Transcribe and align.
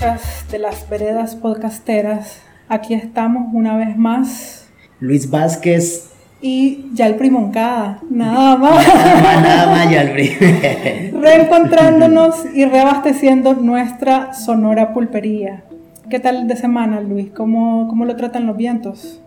escuchas 0.00 0.50
de 0.50 0.58
las 0.58 0.88
veredas 0.88 1.36
podcasteras. 1.36 2.40
Aquí 2.68 2.94
estamos 2.94 3.52
una 3.52 3.76
vez 3.76 3.96
más. 3.96 4.66
Luis 4.98 5.28
Vázquez. 5.30 6.10
Y 6.40 6.86
Yalpri 6.94 7.30
Moncada. 7.30 8.00
Nada 8.08 8.56
más. 8.56 8.86
Nada 8.86 9.20
más, 9.20 9.42
nada 9.42 9.66
más 9.66 9.90
Yalpri. 9.90 10.28
Reencontrándonos 11.20 12.46
y 12.54 12.64
reabasteciendo 12.64 13.54
nuestra 13.54 14.32
sonora 14.32 14.94
pulpería. 14.94 15.64
¿Qué 16.08 16.18
tal 16.18 16.48
de 16.48 16.56
semana, 16.56 17.02
Luis? 17.02 17.28
¿Cómo, 17.30 17.86
cómo 17.88 18.06
lo 18.06 18.16
tratan 18.16 18.46
los 18.46 18.56
vientos? 18.56 19.20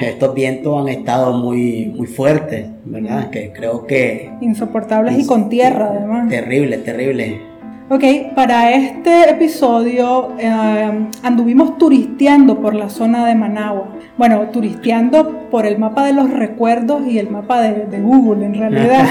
estos 0.00 0.34
vientos 0.34 0.80
han 0.80 0.88
estado 0.88 1.36
muy, 1.36 1.92
muy 1.94 2.06
fuertes, 2.06 2.66
¿verdad? 2.84 3.30
Que 3.30 3.52
creo 3.52 3.86
que... 3.86 4.30
Insoportables 4.40 5.18
y 5.18 5.26
con 5.26 5.48
tierra, 5.48 5.90
además. 5.90 6.28
Terrible, 6.28 6.78
terrible. 6.78 7.51
Ok, 7.94 8.04
para 8.34 8.70
este 8.70 9.28
episodio 9.28 10.32
eh, 10.38 10.50
anduvimos 11.22 11.76
turisteando 11.76 12.58
por 12.58 12.74
la 12.74 12.88
zona 12.88 13.26
de 13.26 13.34
Managua. 13.34 13.88
Bueno, 14.16 14.40
turisteando 14.50 15.50
por 15.50 15.66
el 15.66 15.76
mapa 15.76 16.06
de 16.06 16.14
los 16.14 16.30
recuerdos 16.30 17.06
y 17.06 17.18
el 17.18 17.28
mapa 17.28 17.60
de, 17.60 18.00
Google 18.00 18.46
en 18.46 18.54
realidad. 18.54 19.04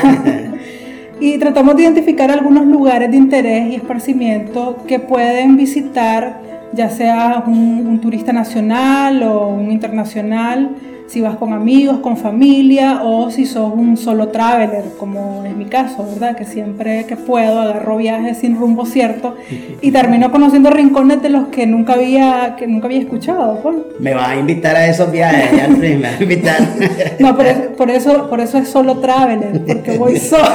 y 1.19 1.37
tratamos 1.37 1.75
de 1.75 1.83
identificar 1.83 2.31
algunos 2.31 2.65
lugares 2.65 3.11
de 3.11 3.17
interés 3.17 3.71
y 3.71 3.75
esparcimiento 3.75 4.77
que 4.87 4.97
pueden 4.97 5.57
visitar, 5.57 6.41
ya 6.73 6.89
sea 6.89 7.43
un 7.45 7.99
turista 8.01 8.33
nacional 8.33 9.21
o 9.21 9.49
un 9.49 9.69
internacional 9.69 10.71
si 11.11 11.19
vas 11.19 11.35
con 11.35 11.51
amigos, 11.51 11.99
con 11.99 12.15
familia 12.15 13.01
o 13.03 13.29
si 13.31 13.45
sos 13.45 13.73
un 13.73 13.97
solo 13.97 14.29
traveler, 14.29 14.85
como 14.97 15.43
es 15.45 15.53
mi 15.53 15.65
caso, 15.65 16.07
¿verdad? 16.09 16.37
Que 16.37 16.45
siempre 16.45 17.05
que 17.05 17.17
puedo 17.17 17.59
agarro 17.59 17.97
viajes 17.97 18.37
sin 18.37 18.57
rumbo 18.57 18.85
cierto 18.85 19.35
y 19.81 19.91
termino 19.91 20.31
conociendo 20.31 20.69
rincones 20.69 21.21
de 21.21 21.29
los 21.29 21.49
que 21.49 21.67
nunca 21.67 21.95
había, 21.95 22.55
que 22.57 22.65
nunca 22.65 22.85
había 22.85 22.99
escuchado. 22.99 23.59
Pues. 23.61 23.75
Me 23.99 24.13
vas 24.13 24.29
a 24.29 24.35
invitar 24.37 24.77
a 24.77 24.87
esos 24.87 25.11
viajes, 25.11 25.51
ya 25.51 25.67
me 25.67 25.97
vas 25.97 26.17
a 26.17 26.23
invitar. 26.23 26.61
no, 27.19 27.35
por 27.35 27.45
eso, 27.45 27.61
por 27.75 27.89
eso, 27.89 28.29
por 28.29 28.39
eso 28.39 28.57
es 28.57 28.69
solo 28.69 28.99
traveler, 28.99 29.65
porque 29.65 29.97
voy 29.97 30.15
solo. 30.17 30.45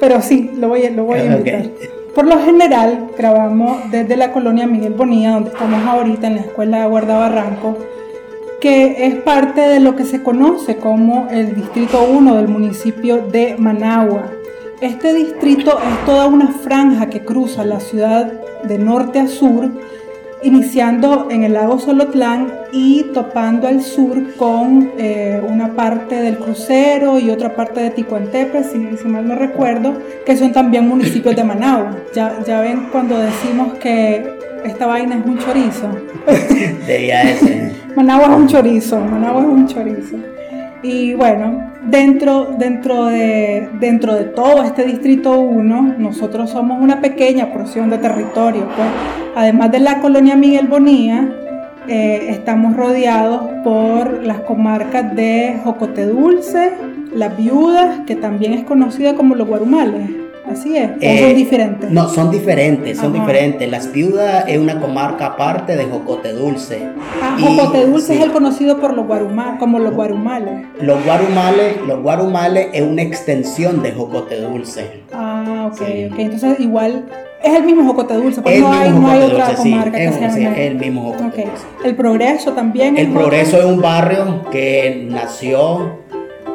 Pero 0.00 0.20
sí, 0.20 0.50
lo 0.58 0.66
voy, 0.66 0.90
lo 0.90 1.04
voy 1.04 1.20
a 1.20 1.24
invitar. 1.26 1.66
Por 2.16 2.26
lo 2.26 2.44
general, 2.44 3.10
grabamos 3.16 3.92
desde 3.92 4.16
la 4.16 4.32
colonia 4.32 4.66
Miguel 4.66 4.94
Bonilla, 4.94 5.30
donde 5.30 5.50
estamos 5.50 5.86
ahorita 5.86 6.26
en 6.26 6.34
la 6.34 6.40
escuela 6.40 6.80
de 6.80 6.88
Guarda 6.88 7.16
Barranco 7.16 7.78
que 8.62 9.06
es 9.06 9.16
parte 9.16 9.60
de 9.60 9.80
lo 9.80 9.96
que 9.96 10.04
se 10.04 10.22
conoce 10.22 10.76
como 10.76 11.26
el 11.32 11.52
Distrito 11.56 12.06
1 12.08 12.36
del 12.36 12.46
municipio 12.46 13.26
de 13.26 13.56
Managua. 13.58 14.30
Este 14.80 15.12
distrito 15.12 15.80
es 15.80 16.06
toda 16.06 16.28
una 16.28 16.46
franja 16.46 17.10
que 17.10 17.24
cruza 17.24 17.64
la 17.64 17.80
ciudad 17.80 18.32
de 18.62 18.78
norte 18.78 19.18
a 19.18 19.26
sur, 19.26 19.68
iniciando 20.44 21.26
en 21.28 21.42
el 21.42 21.54
lago 21.54 21.80
Solotlán 21.80 22.52
y 22.72 23.06
topando 23.12 23.66
al 23.66 23.82
sur 23.82 24.32
con 24.36 24.92
eh, 24.96 25.42
una 25.44 25.74
parte 25.74 26.14
del 26.22 26.38
crucero 26.38 27.18
y 27.18 27.30
otra 27.30 27.56
parte 27.56 27.80
de 27.80 27.90
Ticuantepe, 27.90 28.62
si, 28.62 28.78
mal 29.08 29.26
no 29.26 29.34
recuerdo, 29.34 29.92
que 30.24 30.36
son 30.36 30.52
también 30.52 30.86
municipios 30.88 31.34
de 31.34 31.42
Managua. 31.42 31.96
Ya, 32.14 32.38
ya 32.46 32.60
ven 32.60 32.90
cuando 32.92 33.18
decimos 33.18 33.74
que 33.78 34.24
esta 34.64 34.86
vaina 34.86 35.16
es 35.16 35.26
un 35.26 35.38
chorizo. 35.38 35.88
Debía 36.86 37.22
ese. 37.22 37.81
Managua 37.96 38.28
es 38.32 38.36
un 38.36 38.46
chorizo, 38.46 39.00
Managua 39.00 39.42
es 39.42 39.48
un 39.48 39.66
chorizo. 39.66 40.16
Y 40.82 41.14
bueno, 41.14 41.70
dentro, 41.84 42.54
dentro, 42.58 43.06
de, 43.06 43.68
dentro 43.78 44.14
de 44.14 44.24
todo 44.24 44.62
este 44.62 44.84
distrito 44.84 45.38
1, 45.38 45.96
nosotros 45.98 46.50
somos 46.50 46.80
una 46.80 47.00
pequeña 47.00 47.52
porción 47.52 47.90
de 47.90 47.98
territorio. 47.98 48.66
Pues. 48.74 48.88
Además 49.36 49.70
de 49.72 49.80
la 49.80 50.00
colonia 50.00 50.36
Miguel 50.36 50.66
Bonilla, 50.68 51.28
eh, 51.88 52.26
estamos 52.30 52.76
rodeados 52.76 53.42
por 53.62 54.24
las 54.24 54.40
comarcas 54.40 55.14
de 55.14 55.60
Jocote 55.62 56.06
Dulce, 56.06 56.72
Las 57.14 57.36
Viudas, 57.36 58.00
que 58.06 58.16
también 58.16 58.54
es 58.54 58.64
conocida 58.64 59.14
como 59.14 59.34
los 59.34 59.46
Guarumales. 59.46 60.21
Así 60.50 60.76
es. 60.76 60.90
son 60.90 60.98
eh, 61.00 61.34
diferentes? 61.34 61.90
No, 61.90 62.08
son 62.08 62.30
diferentes, 62.30 62.98
son 62.98 63.12
diferentes. 63.12 63.70
Las 63.70 63.92
Viudas 63.92 64.44
es 64.48 64.58
una 64.58 64.80
comarca 64.80 65.26
aparte 65.26 65.76
de 65.76 65.84
Jocote 65.84 66.32
Dulce. 66.32 66.88
Ah, 67.22 67.36
Jocote 67.40 67.86
Dulce 67.86 68.14
es 68.14 68.22
el 68.22 68.32
conocido 68.32 68.78
por 68.78 68.94
los 68.94 69.06
guarumales, 69.06 69.58
como 69.58 69.78
los 69.78 69.94
guarumales. 69.94 70.66
Los 70.80 71.04
guarumales, 71.04 71.76
los 71.86 72.02
guarumales 72.02 72.68
es 72.72 72.82
una 72.82 73.02
extensión 73.02 73.82
de 73.82 73.92
Jocote 73.92 74.40
Dulce. 74.40 75.02
Ah, 75.12 75.70
ok, 75.72 75.80
ok. 75.80 76.18
Entonces 76.18 76.58
igual 76.60 77.06
es 77.42 77.54
el 77.54 77.64
mismo 77.64 77.84
Jocote 77.84 78.14
Dulce, 78.14 78.42
porque 78.42 78.58
no 78.58 78.72
hay, 78.72 78.90
no 78.90 79.08
hay 79.08 79.22
otra 79.22 79.54
comarca 79.54 79.98
que 79.98 80.12
sea 80.12 80.52
es 80.52 80.70
el 80.70 80.76
mismo 80.76 81.02
Jocote 81.02 81.24
okay. 81.24 81.44
Dulce. 81.44 81.64
El 81.84 81.94
Progreso 81.94 82.52
también. 82.52 82.96
El 82.96 83.12
Progreso 83.12 83.58
es 83.58 83.64
un 83.64 83.80
barrio 83.80 84.44
que 84.50 85.06
nació 85.08 85.98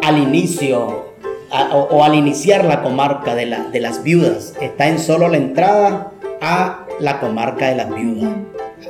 al 0.02 0.18
inicio 0.18 1.07
o, 1.52 2.04
al 2.04 2.16
iniciar 2.16 2.66
la 2.66 2.82
comarca 2.82 3.36
de, 3.36 3.46
la, 3.46 3.64
de 3.66 3.80
las 3.80 4.04
viudas. 4.04 4.54
Está 4.62 4.88
en 4.88 5.00
solo 5.00 5.28
la 5.28 5.38
entrada 5.38 6.12
a 6.42 6.86
la 7.00 7.20
comarca 7.20 7.70
de 7.70 7.76
las 7.76 7.94
viudas. 7.94 8.32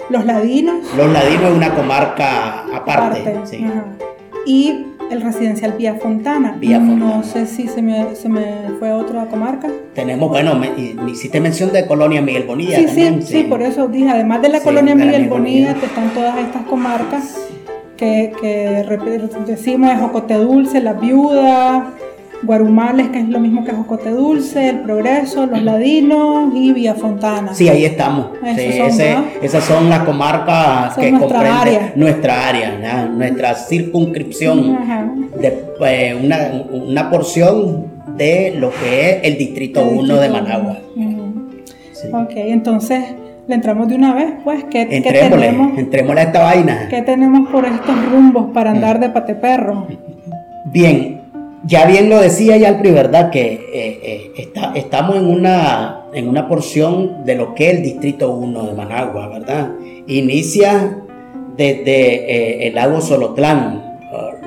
¿Los 0.09 0.25
Ladinos? 0.25 0.78
Los 0.95 1.12
Ladinos 1.12 1.44
es 1.44 1.56
una 1.56 1.75
comarca 1.75 2.66
aparte. 2.73 3.40
sí. 3.45 3.66
Y 4.45 4.85
el 5.12 5.22
residencial 5.22 5.73
Vía 5.73 5.95
Fontana. 5.95 6.56
Vía 6.59 6.79
Fontana. 6.79 7.18
No 7.18 7.23
sé 7.23 7.45
si 7.45 7.68
se 7.68 7.81
me, 7.81 8.16
se 8.16 8.29
me 8.29 8.45
fue 8.79 8.89
a 8.89 8.97
otra 8.97 9.25
comarca. 9.25 9.69
Tenemos, 9.94 10.29
bueno, 10.29 10.56
me, 10.56 10.72
hiciste 11.09 11.39
mención 11.39 11.72
de 11.72 11.85
Colonia 11.85 12.22
Miguel 12.22 12.44
Bonilla. 12.44 12.78
Sí, 12.78 12.85
también, 12.85 13.24
sí, 13.24 13.41
sí, 13.41 13.44
por 13.44 13.62
eso 13.62 13.88
dije, 13.88 14.09
además 14.09 14.41
de 14.41 14.50
la 14.50 14.62
Colonia 14.62 14.95
Miguel, 14.95 15.28
Bonilla, 15.29 15.72
están 15.72 16.09
todas 16.13 16.38
estas 16.39 16.63
comarcas 16.63 17.38
que, 17.95 18.34
que 18.39 18.85
decimos 19.45 19.89
de 19.89 19.95
Jocote 19.95 20.35
Dulce, 20.35 20.81
La 20.81 20.94
Viuda, 20.94 21.94
Guarumales, 22.44 23.09
que 23.09 23.20
es 23.20 23.30
lo 23.30 23.40
mismo 23.40 23.64
que 23.64 23.72
Jocote 23.72 24.12
Dulce, 24.12 24.70
El 24.70 24.80
Progreso, 24.81 25.46
Los 25.46 25.64
Ladinos 25.64 26.53
y 26.56 26.72
Villa 26.72 26.94
Fontana. 26.94 27.53
Sí, 27.53 27.68
ahí 27.68 27.86
estamos. 27.86 28.30
esas 29.42 29.64
son 29.64 29.90
las 29.90 30.00
comarcas 30.00 30.96
que 30.96 31.12
comprenden 31.12 31.53
área. 31.53 31.94
nuestra 31.96 32.48
área, 32.48 33.08
nuestra 33.08 33.56
circunscripción, 33.56 34.78
de, 35.40 35.66
eh, 35.81 36.16
una, 36.72 37.09
porción 37.09 37.86
de 38.16 38.56
lo 38.58 38.72
que 38.72 39.09
es 39.09 39.19
el 39.24 39.38
Distrito 39.38 39.84
1 39.84 40.16
de 40.16 40.30
Managua. 40.30 40.78
Ok, 42.14 42.31
entonces 42.36 43.04
le 43.48 43.56
entramos 43.56 43.88
de 43.88 43.96
una 43.96 44.14
vez, 44.14 44.34
pues, 44.44 44.66
¿qué, 44.66 44.86
tenemos? 44.86 45.78
Entrémosle 45.78 46.22
a 46.22 46.24
esta 46.25 46.44
vaina. 46.44 46.88
¿Qué 46.90 47.02
tenemos 47.02 47.50
por 47.50 47.66
estos 47.66 48.12
rumbos 48.12 48.52
para 48.54 48.72
andar 48.72 49.00
de 49.00 49.09
pateperro? 49.09 49.88
Bien, 50.66 51.22
ya 51.67 51.85
bien 51.85 52.09
lo 52.09 52.22
decía 52.22 52.57
Yalpri, 52.57 52.91
¿verdad? 52.91 53.29
Que 53.29 53.53
eh, 53.53 54.00
eh, 54.01 54.31
está, 54.38 54.72
estamos 54.73 55.17
en 55.17 55.28
una, 55.28 56.03
en 56.13 56.29
una 56.29 56.47
porción 56.47 57.25
de 57.25 57.35
lo 57.35 57.53
que 57.53 57.69
es 57.69 57.75
el 57.75 57.83
Distrito 57.83 58.31
1 58.31 58.67
de 58.67 58.73
Managua, 58.73 59.28
¿verdad? 59.28 59.72
Inicia 60.07 61.03
desde 61.57 62.63
eh, 62.63 62.67
el 62.67 62.75
lago 62.75 63.01
Solotlán, 63.01 63.83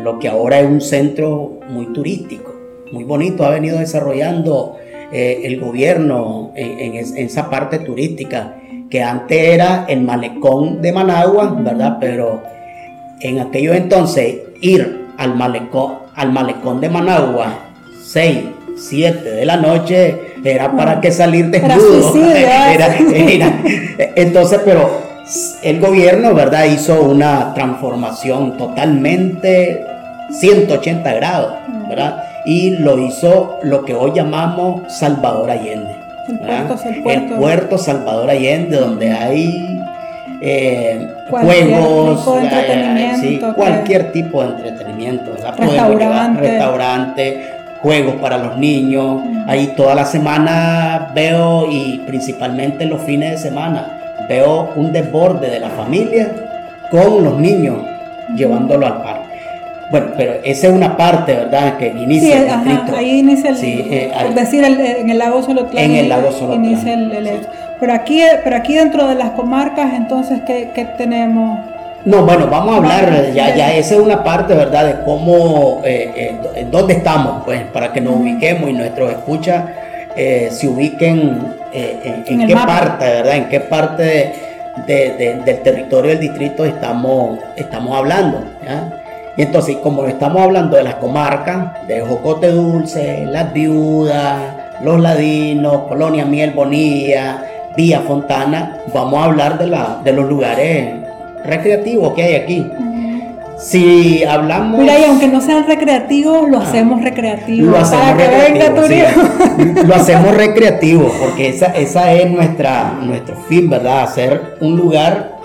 lo 0.03 0.19
que 0.19 0.29
ahora 0.29 0.61
es 0.61 0.67
un 0.67 0.81
centro 0.81 1.61
muy 1.69 1.93
turístico, 1.93 2.55
muy 2.91 3.05
bonito, 3.05 3.45
ha 3.45 3.51
venido 3.51 3.79
desarrollando 3.79 4.77
el 5.13 5.61
gobierno 5.61 6.53
en, 6.55 6.95
esa 6.95 7.51
parte 7.51 7.81
turística, 7.81 8.57
que 8.89 9.03
antes 9.03 9.39
era 9.39 9.85
el 9.89 10.01
malecón 10.01 10.81
de 10.81 10.93
Managua, 10.93 11.55
¿verdad? 11.59 11.99
Pero 12.01 12.43
en 13.21 13.41
aquellos 13.41 13.77
entonces 13.77 14.39
ir 14.63 15.09
al 15.19 15.37
malecón, 15.37 15.99
al 16.21 16.33
malecón 16.33 16.81
de 16.83 16.91
Managua, 16.91 17.61
6, 18.05 18.45
7 18.77 19.31
de 19.31 19.47
la 19.47 19.57
noche, 19.57 20.35
era 20.45 20.71
para 20.77 21.01
que 21.01 21.11
salir 21.11 21.47
desnudo. 21.47 22.15
Era, 22.37 23.63
entonces, 24.17 24.61
pero 24.63 25.01
el 25.63 25.81
gobierno, 25.81 26.35
¿verdad? 26.35 26.67
Hizo 26.67 27.03
una 27.03 27.55
transformación 27.55 28.59
totalmente 28.59 29.87
180 30.31 31.15
grados, 31.15 31.55
¿verdad? 31.89 32.23
Y 32.45 32.71
lo 32.77 32.99
hizo 32.99 33.59
lo 33.63 33.85
que 33.87 33.95
hoy 33.95 34.13
llamamos 34.15 34.93
Salvador 34.93 35.51
Allende. 35.51 35.97
El 37.07 37.25
puerto, 37.39 37.79
Salvador 37.79 38.29
Allende, 38.29 38.77
donde 38.77 39.11
hay 39.11 39.81
eh, 40.41 41.07
juegos, 41.29 42.25
cualquier 43.55 44.13
tipo 44.13 44.43
de 44.43 44.49
entretenimiento, 44.51 45.33
restaurante. 45.37 46.41
restaurante, 46.41 47.51
juegos 47.83 48.15
para 48.17 48.39
los 48.39 48.57
niños. 48.57 49.23
Ahí 49.47 49.75
toda 49.77 49.95
la 49.95 50.05
semana 50.05 51.11
veo 51.15 51.67
y 51.71 52.03
principalmente 52.07 52.87
los 52.87 53.03
fines 53.03 53.33
de 53.33 53.39
semana 53.39 53.87
veo 54.29 54.73
un 54.77 54.93
desborde 54.93 55.51
de 55.51 55.61
la 55.61 55.71
familia 55.71 56.31
con 56.91 57.23
los 57.23 57.39
niños 57.39 57.79
llevándolo 58.35 58.87
al 58.87 59.03
parque. 59.03 59.20
Pero 60.21 60.35
esa 60.45 60.67
es 60.67 60.73
una 60.75 60.99
parte, 60.99 61.33
¿verdad? 61.33 61.79
Que 61.79 61.89
inicia 61.89 62.41
el 62.41 62.45
distrito. 62.45 62.95
ahí 62.95 63.21
inicia 63.21 63.49
el, 63.49 63.57
sí, 63.57 63.87
eh, 63.91 64.13
es 64.29 64.35
decir, 64.35 64.63
en 64.63 65.09
el 65.09 65.17
lago 65.17 65.43
Solotlán. 65.43 65.83
En 65.83 65.93
el 65.93 66.09
lago 66.11 66.31
Solotlán. 66.31 66.63
Inicia 66.63 66.93
el, 66.93 67.41
pero 67.81 67.95
aquí, 67.95 68.21
pero 68.45 68.55
aquí 68.55 68.75
dentro 68.75 69.09
de 69.09 69.15
las 69.15 69.31
comarcas, 69.31 69.95
entonces, 69.95 70.43
¿qué, 70.47 70.73
qué 70.75 70.85
tenemos? 70.85 71.61
No, 72.05 72.27
bueno, 72.27 72.49
vamos 72.49 72.75
a 72.75 72.77
hablar, 72.77 73.33
ya, 73.33 73.57
ya 73.57 73.73
esa 73.73 73.95
es 73.95 74.01
una 74.03 74.23
parte, 74.23 74.53
¿verdad?, 74.53 74.85
de 74.85 75.05
cómo, 75.07 75.81
eh, 75.87 76.37
eh, 76.55 76.67
dónde 76.71 76.93
estamos, 76.93 77.43
pues, 77.47 77.63
para 77.73 77.91
que 77.91 78.03
nos 78.03 78.17
ubiquemos 78.17 78.69
y 78.69 78.75
nuestros 78.75 79.11
escuchas 79.13 79.65
eh, 80.17 80.49
se 80.51 80.69
ubiquen 80.69 81.55
eh, 81.73 82.25
en, 82.27 82.47
qué 82.47 82.55
parte, 82.55 83.07
¿verdad?, 83.07 83.37
en 83.37 83.49
qué 83.49 83.61
parte 83.61 84.33
del 84.87 85.63
territorio 85.63 86.11
del 86.11 86.21
distrito 86.21 86.67
estamos, 86.67 87.39
estamos 87.57 87.97
hablando, 87.97 88.45
¿ya? 88.63 89.00
Y 89.37 89.43
entonces, 89.43 89.77
como 89.77 90.07
estamos 90.07 90.43
hablando 90.43 90.77
de 90.77 90.83
las 90.83 90.97
comarcas, 90.97 91.87
de 91.87 92.01
Jocote 92.01 92.51
Dulce, 92.51 93.25
Las 93.27 93.53
Viudas, 93.53 94.43
Los 94.83 95.01
Ladinos, 95.01 95.89
Colonia 95.89 96.25
Miel 96.25 96.51
Bonilla, 96.51 97.45
Vía 97.77 98.01
Fontana, 98.01 98.79
vamos 98.93 99.21
a 99.21 99.25
hablar 99.25 99.59
de, 99.59 99.69
la, 99.69 100.01
de 100.03 100.13
los 100.13 100.29
lugares 100.29 100.95
recreativo 101.45 102.15
que 102.15 102.23
hay 102.23 102.35
aquí. 102.35 102.67
Si 103.57 104.25
hablamos. 104.25 104.81
Mira, 104.81 104.99
y 104.99 105.05
aunque 105.05 105.29
no 105.29 105.41
sean 105.41 105.67
recreativos, 105.67 106.49
lo 106.49 106.59
ah. 106.59 106.63
hacemos 106.63 107.03
recreativo. 107.03 107.71
Lo 107.71 107.79
hacemos 107.79 108.17
recreativo. 108.17 109.85
lo 109.87 109.95
hacemos 109.95 110.35
recreativo, 110.35 111.13
porque 111.21 111.51
esa, 111.51 111.67
esa 111.67 112.13
es 112.13 112.31
nuestra, 112.31 112.95
nuestro 113.03 113.37
fin, 113.49 113.69
¿verdad? 113.69 114.05
Hacer 114.05 114.57
un 114.61 114.77
lugar 114.77 115.40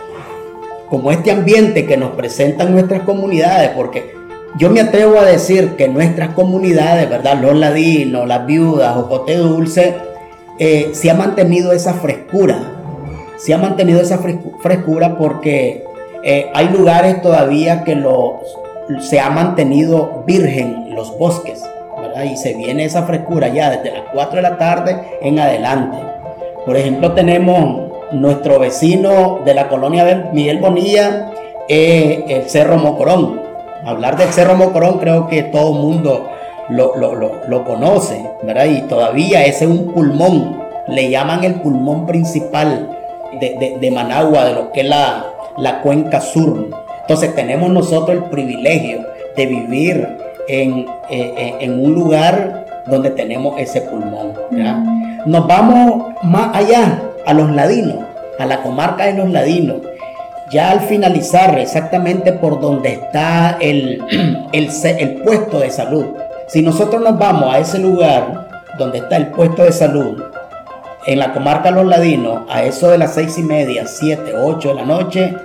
como 0.89 1.11
este 1.11 1.31
ambiente 1.31 1.85
que 1.85 1.97
nos 1.97 2.11
presentan 2.11 2.71
nuestras 2.71 3.01
comunidades, 3.01 3.71
porque 3.75 4.13
yo 4.57 4.69
me 4.69 4.81
atrevo 4.81 5.19
a 5.19 5.25
decir 5.25 5.75
que 5.75 5.87
nuestras 5.87 6.29
comunidades, 6.29 7.09
¿verdad? 7.09 7.39
Los 7.41 7.55
ladinos, 7.55 8.27
las 8.27 8.45
viudas, 8.45 8.95
Ocote 8.95 9.35
Dulce, 9.35 9.95
eh, 10.59 10.91
se 10.93 11.11
ha 11.11 11.13
mantenido 11.13 11.73
esa 11.73 11.93
frescura. 11.95 12.57
Se 13.37 13.53
ha 13.53 13.57
mantenido 13.57 13.99
esa 13.99 14.19
frescura 14.61 15.17
porque 15.17 15.83
eh, 16.23 16.49
hay 16.53 16.69
lugares 16.69 17.21
todavía 17.21 17.83
que 17.83 18.01
se 19.01 19.19
ha 19.19 19.29
mantenido 19.29 20.23
virgen 20.25 20.95
los 20.95 21.17
bosques, 21.17 21.61
Y 22.23 22.37
se 22.37 22.53
viene 22.53 22.85
esa 22.85 23.03
frescura 23.03 23.49
ya 23.49 23.69
desde 23.69 23.91
las 23.91 24.05
4 24.13 24.37
de 24.37 24.41
la 24.41 24.57
tarde 24.57 24.95
en 25.21 25.37
adelante. 25.37 25.97
Por 26.65 26.77
ejemplo, 26.77 27.11
tenemos 27.11 27.91
nuestro 28.11 28.59
vecino 28.59 29.41
de 29.45 29.53
la 29.53 29.67
colonia 29.67 30.29
Miguel 30.33 30.59
Bonilla, 30.59 31.31
eh, 31.67 32.25
el 32.27 32.49
Cerro 32.49 32.77
Mocorón. 32.77 33.41
Hablar 33.85 34.17
del 34.17 34.29
Cerro 34.29 34.55
Mocorón 34.55 34.99
creo 34.99 35.27
que 35.27 35.43
todo 35.43 35.73
el 35.73 35.81
mundo 35.81 36.29
lo, 36.69 37.63
conoce, 37.63 38.25
¿verdad? 38.43 38.65
Y 38.65 38.81
todavía 38.83 39.45
ese 39.45 39.65
es 39.65 39.71
un 39.71 39.93
pulmón, 39.93 40.61
le 40.87 41.09
llaman 41.09 41.43
el 41.43 41.55
pulmón 41.55 42.05
principal 42.05 42.89
de 43.39 43.91
Managua, 43.91 44.45
de 44.45 44.53
lo 44.53 44.71
que 44.71 44.81
es 44.81 44.87
la, 44.87 45.25
la 45.57 45.81
cuenca 45.81 46.21
sur. 46.21 46.69
Entonces 47.01 47.35
tenemos 47.35 47.69
nosotros 47.69 48.17
el 48.17 48.23
privilegio 48.25 49.05
de 49.35 49.45
vivir 49.45 50.17
en, 50.47 50.87
eh, 51.09 51.33
eh, 51.37 51.55
en 51.59 51.83
un 51.83 51.93
lugar 51.93 52.65
donde 52.87 53.11
tenemos 53.11 53.59
ese 53.59 53.81
pulmón. 53.81 54.33
Nos 55.25 55.47
vamos 55.47 56.13
más 56.23 56.55
allá, 56.55 57.01
a 57.25 57.33
los 57.33 57.51
ladinos, 57.51 58.05
a 58.39 58.45
la 58.45 58.61
comarca 58.61 59.05
de 59.05 59.13
los 59.13 59.29
ladinos. 59.29 59.77
Ya 60.51 60.69
al 60.71 60.81
finalizar 60.81 61.57
exactamente 61.57 62.33
por 62.33 62.59
donde 62.59 62.93
está 62.93 63.57
el, 63.59 64.03
el, 64.53 64.69
el 64.99 65.15
puesto 65.21 65.59
de 65.59 65.71
salud. 65.71 66.05
Si 66.47 66.61
nosotros 66.61 67.01
nos 67.01 67.17
vamos 67.17 67.53
a 67.53 67.59
ese 67.59 67.79
lugar 67.79 68.47
donde 68.77 68.99
está 68.99 69.17
el 69.17 69.27
puesto 69.27 69.63
de 69.63 69.71
salud, 69.71 70.21
en 71.05 71.19
la 71.19 71.33
comarca 71.33 71.71
Los 71.71 71.85
Ladinos, 71.85 72.41
a 72.49 72.63
eso 72.63 72.89
de 72.89 72.97
las 72.97 73.13
seis 73.13 73.37
y 73.37 73.43
media, 73.43 73.85
siete, 73.85 74.33
ocho 74.35 74.69
de 74.69 74.75
la 74.75 74.85
noche, 74.85 75.35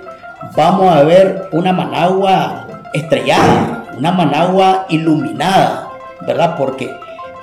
vamos 0.55 0.95
a 0.95 1.03
ver 1.03 1.49
una 1.51 1.71
Managua 1.71 2.65
estrellada, 2.93 3.85
una 3.97 4.11
Managua 4.11 4.85
iluminada, 4.89 5.87
¿verdad? 6.21 6.55
Porque 6.57 6.89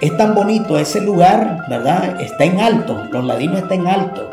es 0.00 0.16
tan 0.16 0.34
bonito 0.34 0.78
ese 0.78 1.00
lugar, 1.00 1.64
¿verdad? 1.68 2.20
Está 2.20 2.44
en 2.44 2.60
alto, 2.60 3.04
Los 3.10 3.24
Ladinos 3.24 3.62
está 3.62 3.74
en 3.74 3.86
alto. 3.86 4.30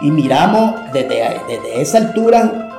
Y 0.00 0.10
miramos 0.10 0.74
desde, 0.92 1.40
desde 1.48 1.80
esa 1.80 1.98
altura 1.98 2.70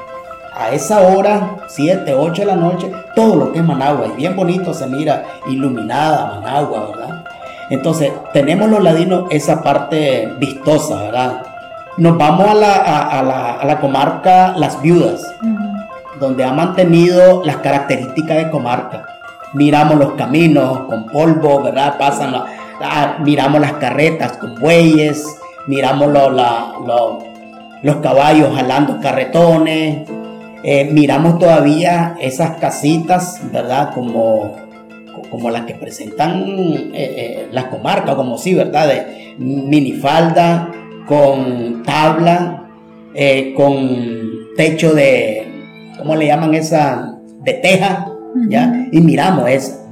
a 0.55 0.69
esa 0.71 1.01
hora, 1.01 1.57
7, 1.67 2.13
8 2.13 2.41
de 2.41 2.45
la 2.45 2.55
noche, 2.55 2.91
todo 3.15 3.35
lo 3.35 3.51
que 3.51 3.59
es 3.59 3.65
Managua. 3.65 4.07
Y 4.07 4.15
bien 4.15 4.35
bonito 4.35 4.73
se 4.73 4.87
mira 4.87 5.23
iluminada 5.47 6.39
Managua, 6.39 6.91
¿verdad? 6.91 7.23
Entonces, 7.69 8.11
tenemos 8.31 8.69
los 8.69 8.81
ladinos 8.81 9.25
esa 9.31 9.63
parte 9.63 10.31
vistosa, 10.37 11.03
¿verdad? 11.03 11.41
Nos 11.97 12.17
vamos 12.17 12.47
a 12.47 13.63
la, 13.63 13.77
comarca 13.79 14.53
Las 14.55 14.81
Viudas, 14.81 15.33
donde 16.19 16.43
ha 16.43 16.53
mantenido 16.53 17.41
las 17.43 17.57
características 17.57 18.37
de 18.37 18.49
comarca. 18.49 19.14
Miramos 19.55 19.97
los 19.97 20.11
caminos 20.13 20.81
con 20.81 21.07
polvo, 21.07 21.63
¿verdad? 21.63 21.97
Pasan 21.97 22.35
miramos 23.23 23.61
las 23.61 23.73
carretas 23.73 24.33
con 24.37 24.55
bueyes, 24.59 25.25
miramos 25.67 26.11
los 27.81 27.95
caballos 27.97 28.55
jalando 28.55 28.99
carretones, 28.99 30.07
eh, 30.63 30.89
miramos 30.91 31.39
todavía 31.39 32.15
esas 32.19 32.57
casitas, 32.57 33.41
¿verdad? 33.51 33.93
Como 33.93 34.63
como 35.31 35.49
las 35.49 35.61
que 35.65 35.73
presentan 35.73 36.43
eh, 36.47 36.89
eh, 36.93 37.47
las 37.51 37.65
comarcas, 37.65 38.15
como 38.15 38.37
sí, 38.37 38.53
¿verdad? 38.53 38.87
De 38.87 39.35
minifalda, 39.37 40.71
con 41.07 41.83
tabla, 41.83 42.67
con 43.55 44.55
techo 44.57 44.93
de, 44.93 45.47
¿cómo 45.97 46.15
le 46.15 46.27
llaman 46.27 46.53
esa? 46.53 47.15
De 47.43 47.53
teja, 47.53 48.14
Y 48.91 49.01
miramos 49.01 49.49
esa. 49.49 49.85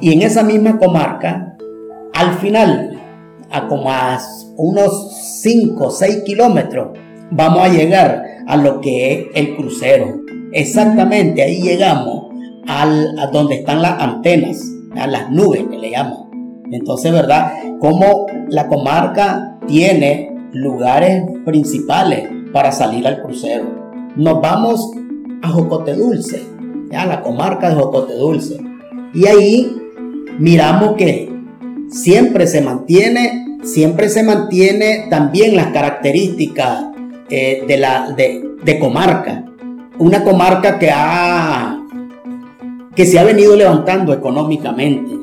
Y 0.00 0.12
en 0.12 0.22
esa 0.22 0.42
misma 0.42 0.78
comarca, 0.78 1.56
al 2.14 2.34
final, 2.38 2.98
a 3.50 3.68
como 3.68 3.90
a 3.90 4.18
unos 4.56 5.40
5 5.42 5.84
o 5.84 5.90
6 5.90 6.22
kilómetros, 6.24 6.98
vamos 7.30 7.62
a 7.62 7.68
llegar 7.68 8.24
a 8.46 8.56
lo 8.56 8.80
que 8.80 9.12
es 9.12 9.26
el 9.34 9.56
crucero. 9.56 10.20
Exactamente, 10.52 11.42
ahí 11.42 11.62
llegamos 11.62 12.26
al, 12.66 13.18
a 13.18 13.28
donde 13.28 13.56
están 13.56 13.82
las 13.82 14.00
antenas, 14.00 14.60
a 14.96 15.06
las 15.06 15.30
nubes 15.30 15.64
que 15.70 15.78
le 15.78 15.90
llaman. 15.90 16.62
Entonces, 16.70 17.12
¿verdad? 17.12 17.52
Como 17.78 18.26
la 18.48 18.68
comarca 18.68 19.58
tiene 19.66 20.34
lugares 20.52 21.22
principales 21.44 22.28
para 22.52 22.72
salir 22.72 23.06
al 23.06 23.22
crucero. 23.22 23.64
Nos 24.16 24.40
vamos 24.40 24.90
a 25.42 25.48
Jocote 25.48 25.94
Dulce, 25.94 26.42
la 26.92 27.22
comarca 27.22 27.70
de 27.70 27.74
Jocote 27.76 28.14
Dulce. 28.14 28.60
Y 29.14 29.26
ahí 29.26 29.76
miramos 30.38 30.94
que 30.96 31.30
siempre 31.88 32.46
se 32.46 32.60
mantiene, 32.60 33.58
siempre 33.62 34.08
se 34.08 34.22
mantiene 34.22 35.06
también 35.10 35.56
las 35.56 35.68
características 35.68 36.86
eh, 37.30 37.64
de, 37.66 37.76
la, 37.76 38.12
de, 38.12 38.78
comarca. 38.78 39.44
Una 39.98 40.24
comarca 40.24 40.78
que, 40.78 40.90
ha, 40.90 41.78
que 42.94 43.06
se 43.06 43.18
ha 43.18 43.24
venido 43.24 43.56
levantando 43.56 44.12
económicamente, 44.12 45.16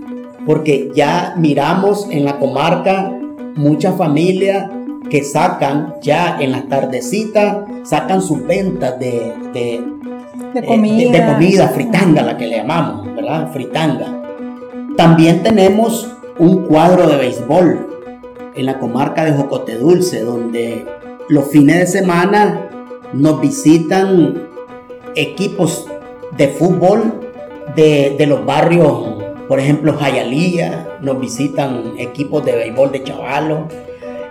porque 0.45 0.89
ya 0.95 1.33
miramos 1.38 2.07
en 2.11 2.25
la 2.25 2.39
comarca 2.39 3.11
muchas 3.55 3.95
familias 3.95 4.69
que 5.09 5.23
sacan 5.23 5.95
ya 6.01 6.38
en 6.39 6.51
la 6.51 6.67
tardecita, 6.67 7.65
sacan 7.83 8.21
sus 8.21 8.45
ventas 8.45 8.99
de, 8.99 9.33
de, 9.53 9.83
de, 10.53 10.63
comida. 10.65 11.12
de, 11.12 11.34
comida, 11.34 11.68
fritanga, 11.70 12.22
la 12.22 12.38
que 12.38 12.48
le 12.48 12.58
llamamos, 12.58 13.15
¿verdad? 13.15 13.51
Fritanga. 13.51 14.22
También 14.98 15.44
tenemos 15.44 16.15
un 16.38 16.65
cuadro 16.65 17.08
de 17.08 17.18
béisbol 17.18 17.88
en 18.56 18.65
la 18.65 18.79
comarca 18.79 19.25
de 19.25 19.32
Jocote 19.32 19.77
Dulce, 19.77 20.22
donde 20.22 20.86
los 21.27 21.50
fines 21.50 21.79
de 21.79 21.88
semana 21.88 22.70
nos 23.13 23.39
visitan 23.39 24.48
equipos 25.15 25.88
de 26.38 26.48
fútbol 26.48 27.13
de, 27.75 28.15
de 28.18 28.27
los 28.27 28.46
barrios, 28.46 29.24
por 29.48 29.60
ejemplo, 29.60 29.94
Jayalía, 29.94 30.88
nos 31.01 31.20
visitan 31.20 31.94
equipos 31.98 32.46
de 32.46 32.56
béisbol 32.56 32.91
de 32.91 33.03
chavalos 33.03 33.60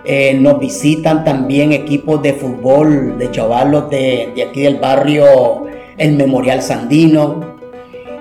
eh, 0.05 0.33
nos 0.33 0.59
visitan 0.59 1.23
también 1.23 1.73
equipos 1.73 2.21
de 2.23 2.33
fútbol 2.33 3.17
de 3.17 3.29
chavalos 3.31 3.89
de, 3.89 4.33
aquí 4.49 4.61
del 4.61 4.77
barrio 4.77 5.65
El 5.99 6.15
Memorial 6.15 6.63
Sandino. 6.63 7.59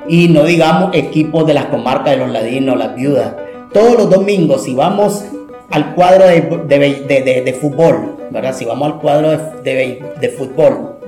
Y 0.06 0.28
no 0.28 0.44
digamos 0.44 0.94
equipos 0.94 1.46
de 1.46 1.54
las 1.54 1.66
comarcas 1.66 2.10
de 2.10 2.16
los 2.18 2.30
ladinos, 2.30 2.78
las 2.78 2.94
viudas. 2.94 3.32
Todos 3.72 3.96
los 3.96 4.10
domingos, 4.10 4.64
si 4.64 4.74
vamos 4.74 5.24
al 5.70 5.94
cuadro 5.94 6.26
de, 6.26 7.58
fútbol, 7.60 8.16
¿verdad? 8.30 8.54
Si 8.54 8.64
vamos 8.64 8.92
al 8.92 9.00
cuadro 9.00 9.30
de, 9.30 10.34
fútbol, 10.36 10.98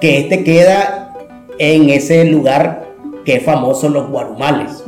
que 0.00 0.18
este 0.18 0.44
queda 0.44 1.14
en 1.58 1.90
ese 1.90 2.24
lugar 2.24 2.84
que 3.24 3.36
es 3.36 3.44
famoso 3.44 3.88
los 3.88 4.08
guarumales. 4.08 4.84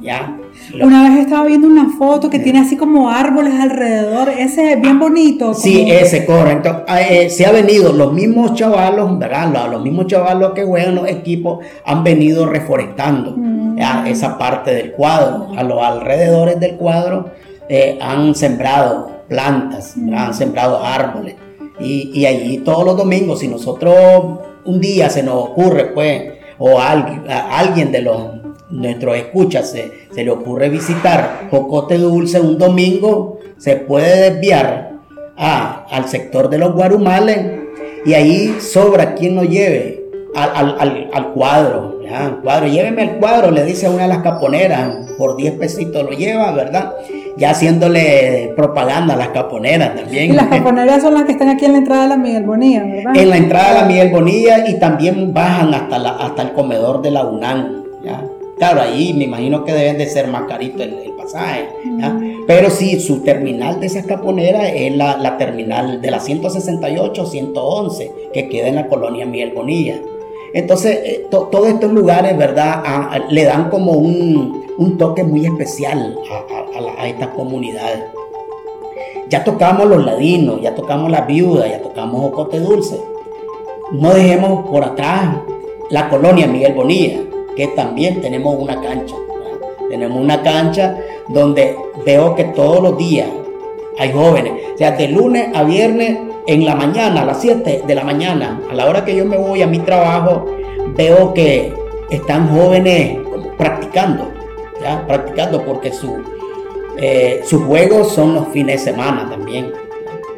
¿ya? 0.00 0.36
Una 0.80 1.08
vez 1.08 1.20
estaba 1.20 1.46
viendo 1.46 1.66
una 1.66 1.90
foto 1.96 2.30
que 2.30 2.38
tiene 2.38 2.60
así 2.60 2.76
como 2.76 3.10
árboles 3.10 3.54
alrededor, 3.54 4.28
ese 4.28 4.72
es 4.72 4.80
bien 4.80 4.98
bonito. 4.98 5.54
Sí, 5.54 5.90
ese, 5.90 6.24
correcto. 6.24 6.84
Ah, 6.86 7.02
eh, 7.02 7.30
se 7.30 7.46
ha 7.46 7.52
venido, 7.52 7.92
los 7.92 8.12
mismos 8.12 8.54
chavalos, 8.54 9.18
¿verdad? 9.18 9.70
Los, 9.70 9.82
mismos 9.82 10.06
chavalos 10.06 10.52
que 10.52 10.64
juegan 10.64 10.94
los 10.94 11.08
equipos 11.08 11.64
han 11.84 12.04
venido 12.04 12.46
reforestando 12.46 13.34
mm. 13.36 13.78
esa 14.06 14.38
parte 14.38 14.74
del 14.74 14.92
cuadro. 14.92 15.48
A 15.56 15.62
los 15.62 15.82
alrededores 15.82 16.58
del 16.60 16.76
cuadro 16.76 17.30
eh, 17.68 17.98
han 18.00 18.34
sembrado 18.34 19.24
plantas, 19.28 19.96
mm. 19.96 20.14
han 20.14 20.34
sembrado 20.34 20.82
árboles. 20.82 21.36
Y, 21.80 22.10
y 22.14 22.26
allí 22.26 22.58
todos 22.58 22.84
los 22.84 22.96
domingos, 22.96 23.40
si 23.40 23.48
nosotros 23.48 23.94
un 24.64 24.80
día 24.80 25.10
se 25.10 25.22
nos 25.22 25.34
ocurre, 25.36 25.86
pues, 25.86 26.22
o 26.58 26.80
alguien, 26.80 27.24
alguien 27.28 27.90
de 27.92 28.02
los 28.02 28.43
nuestros 28.70 29.16
escuchas 29.16 29.70
se, 29.70 30.08
se, 30.12 30.24
le 30.24 30.30
ocurre 30.30 30.68
visitar 30.68 31.48
Jocote 31.50 31.98
Dulce 31.98 32.40
un 32.40 32.58
domingo, 32.58 33.38
se 33.58 33.76
puede 33.76 34.30
desviar 34.30 34.92
a, 35.36 35.86
al 35.90 36.08
sector 36.08 36.48
de 36.48 36.58
los 36.58 36.72
Guarumales 36.72 37.62
y 38.06 38.14
ahí 38.14 38.56
sobra 38.60 39.14
quien 39.14 39.36
lo 39.36 39.44
lleve 39.44 40.04
al, 40.34 40.76
al, 40.78 41.10
al 41.12 41.32
cuadro, 41.32 41.94
cuadro, 42.42 42.66
lléveme 42.66 43.02
al 43.02 43.16
cuadro, 43.18 43.50
le 43.50 43.64
dice 43.64 43.86
a 43.86 43.90
una 43.90 44.02
de 44.02 44.08
las 44.08 44.18
caponeras, 44.18 44.96
por 45.18 45.36
10 45.36 45.54
pesitos 45.54 46.02
lo 46.02 46.10
lleva, 46.10 46.52
¿verdad? 46.52 46.92
Ya 47.36 47.50
haciéndole 47.50 48.52
propaganda 48.56 49.14
a 49.14 49.16
las 49.16 49.28
caponeras 49.28 49.94
también. 49.94 50.32
Y 50.32 50.36
las 50.36 50.46
caponeras 50.46 51.02
son 51.02 51.14
las 51.14 51.24
que 51.24 51.32
están 51.32 51.48
aquí 51.48 51.64
en 51.64 51.72
la 51.72 51.78
entrada 51.78 52.02
de 52.02 52.08
la 52.10 52.16
Miguel 52.16 52.44
Bonilla, 52.44 52.84
¿verdad? 52.84 53.16
En 53.16 53.30
la 53.30 53.36
entrada 53.36 53.68
de 53.74 53.80
la 53.80 53.86
Miguel 53.86 54.10
Bonilla 54.10 54.68
y 54.68 54.78
también 54.78 55.32
bajan 55.32 55.74
hasta, 55.74 55.98
la, 55.98 56.10
hasta 56.10 56.42
el 56.42 56.52
comedor 56.52 57.02
de 57.02 57.10
la 57.10 57.24
UNAM, 57.24 57.84
¿ya? 58.04 58.22
Claro, 58.56 58.82
ahí 58.82 59.12
me 59.14 59.24
imagino 59.24 59.64
que 59.64 59.72
deben 59.72 59.98
de 59.98 60.06
ser 60.06 60.28
más 60.28 60.44
carito 60.44 60.82
el, 60.82 61.12
pasaje. 61.16 61.68
Pero 62.46 62.70
sí, 62.70 63.00
su 63.00 63.22
terminal 63.22 63.80
de 63.80 63.86
esas 63.86 64.06
caponeras 64.06 64.70
es 64.74 64.94
la, 64.94 65.36
terminal 65.38 66.00
de 66.00 66.10
la 66.10 66.20
168-111, 66.20 68.10
que 68.32 68.48
queda 68.48 68.68
en 68.68 68.76
la 68.76 68.86
colonia 68.86 69.26
Miguel 69.26 69.52
Bonilla. 69.52 70.00
Entonces, 70.52 71.00
eh, 71.02 71.26
todos 71.30 71.66
estos 71.66 71.90
lugares, 71.90 72.36
¿verdad? 72.36 72.82
le 73.28 73.44
dan 73.44 73.70
como 73.70 73.92
un, 73.92 74.62
toque 74.98 75.24
muy 75.24 75.46
especial 75.46 76.16
a, 76.30 77.02
a, 77.02 77.08
estas 77.08 77.28
comunidades. 77.28 78.04
Ya 79.28 79.42
tocamos 79.42 79.86
los 79.86 80.04
ladinos, 80.04 80.60
ya 80.60 80.74
tocamos 80.74 81.10
la 81.10 81.22
viuda, 81.22 81.66
ya 81.66 81.82
tocamos 81.82 82.26
Ocote 82.26 82.60
Dulce. 82.60 83.00
No 83.90 84.14
dejemos 84.14 84.68
por 84.68 84.84
atrás 84.84 85.38
la 85.90 86.08
colonia 86.08 86.46
Miguel 86.46 86.74
Bonilla 86.74 87.20
que 87.56 87.68
también 87.68 88.20
tenemos 88.20 88.56
una 88.58 88.80
cancha. 88.80 89.14
Tenemos 89.88 90.20
una 90.20 90.42
cancha 90.42 90.96
donde 91.28 91.76
veo 92.04 92.34
que 92.34 92.44
todos 92.44 92.82
los 92.82 92.98
días 92.98 93.28
hay 93.98 94.12
jóvenes. 94.12 94.52
O 94.74 94.78
sea, 94.78 94.92
de 94.92 95.08
lunes 95.08 95.48
a 95.54 95.62
viernes 95.64 96.18
en 96.46 96.64
la 96.64 96.74
mañana, 96.74 97.22
a 97.22 97.24
las 97.24 97.40
7 97.40 97.82
de 97.86 97.94
la 97.94 98.04
mañana, 98.04 98.60
a 98.70 98.74
la 98.74 98.86
hora 98.86 99.04
que 99.04 99.14
yo 99.14 99.24
me 99.24 99.36
voy 99.36 99.62
a 99.62 99.66
mi 99.66 99.78
trabajo, 99.78 100.46
veo 100.96 101.32
que 101.32 101.72
están 102.10 102.48
jóvenes 102.48 103.18
practicando, 103.56 104.30
¿ya? 104.82 105.06
practicando 105.06 105.64
porque 105.64 105.92
su, 105.92 106.22
eh, 106.96 107.42
sus 107.44 107.62
juegos 107.62 108.12
son 108.12 108.34
los 108.34 108.48
fines 108.48 108.84
de 108.84 108.92
semana 108.92 109.28
también. 109.30 109.72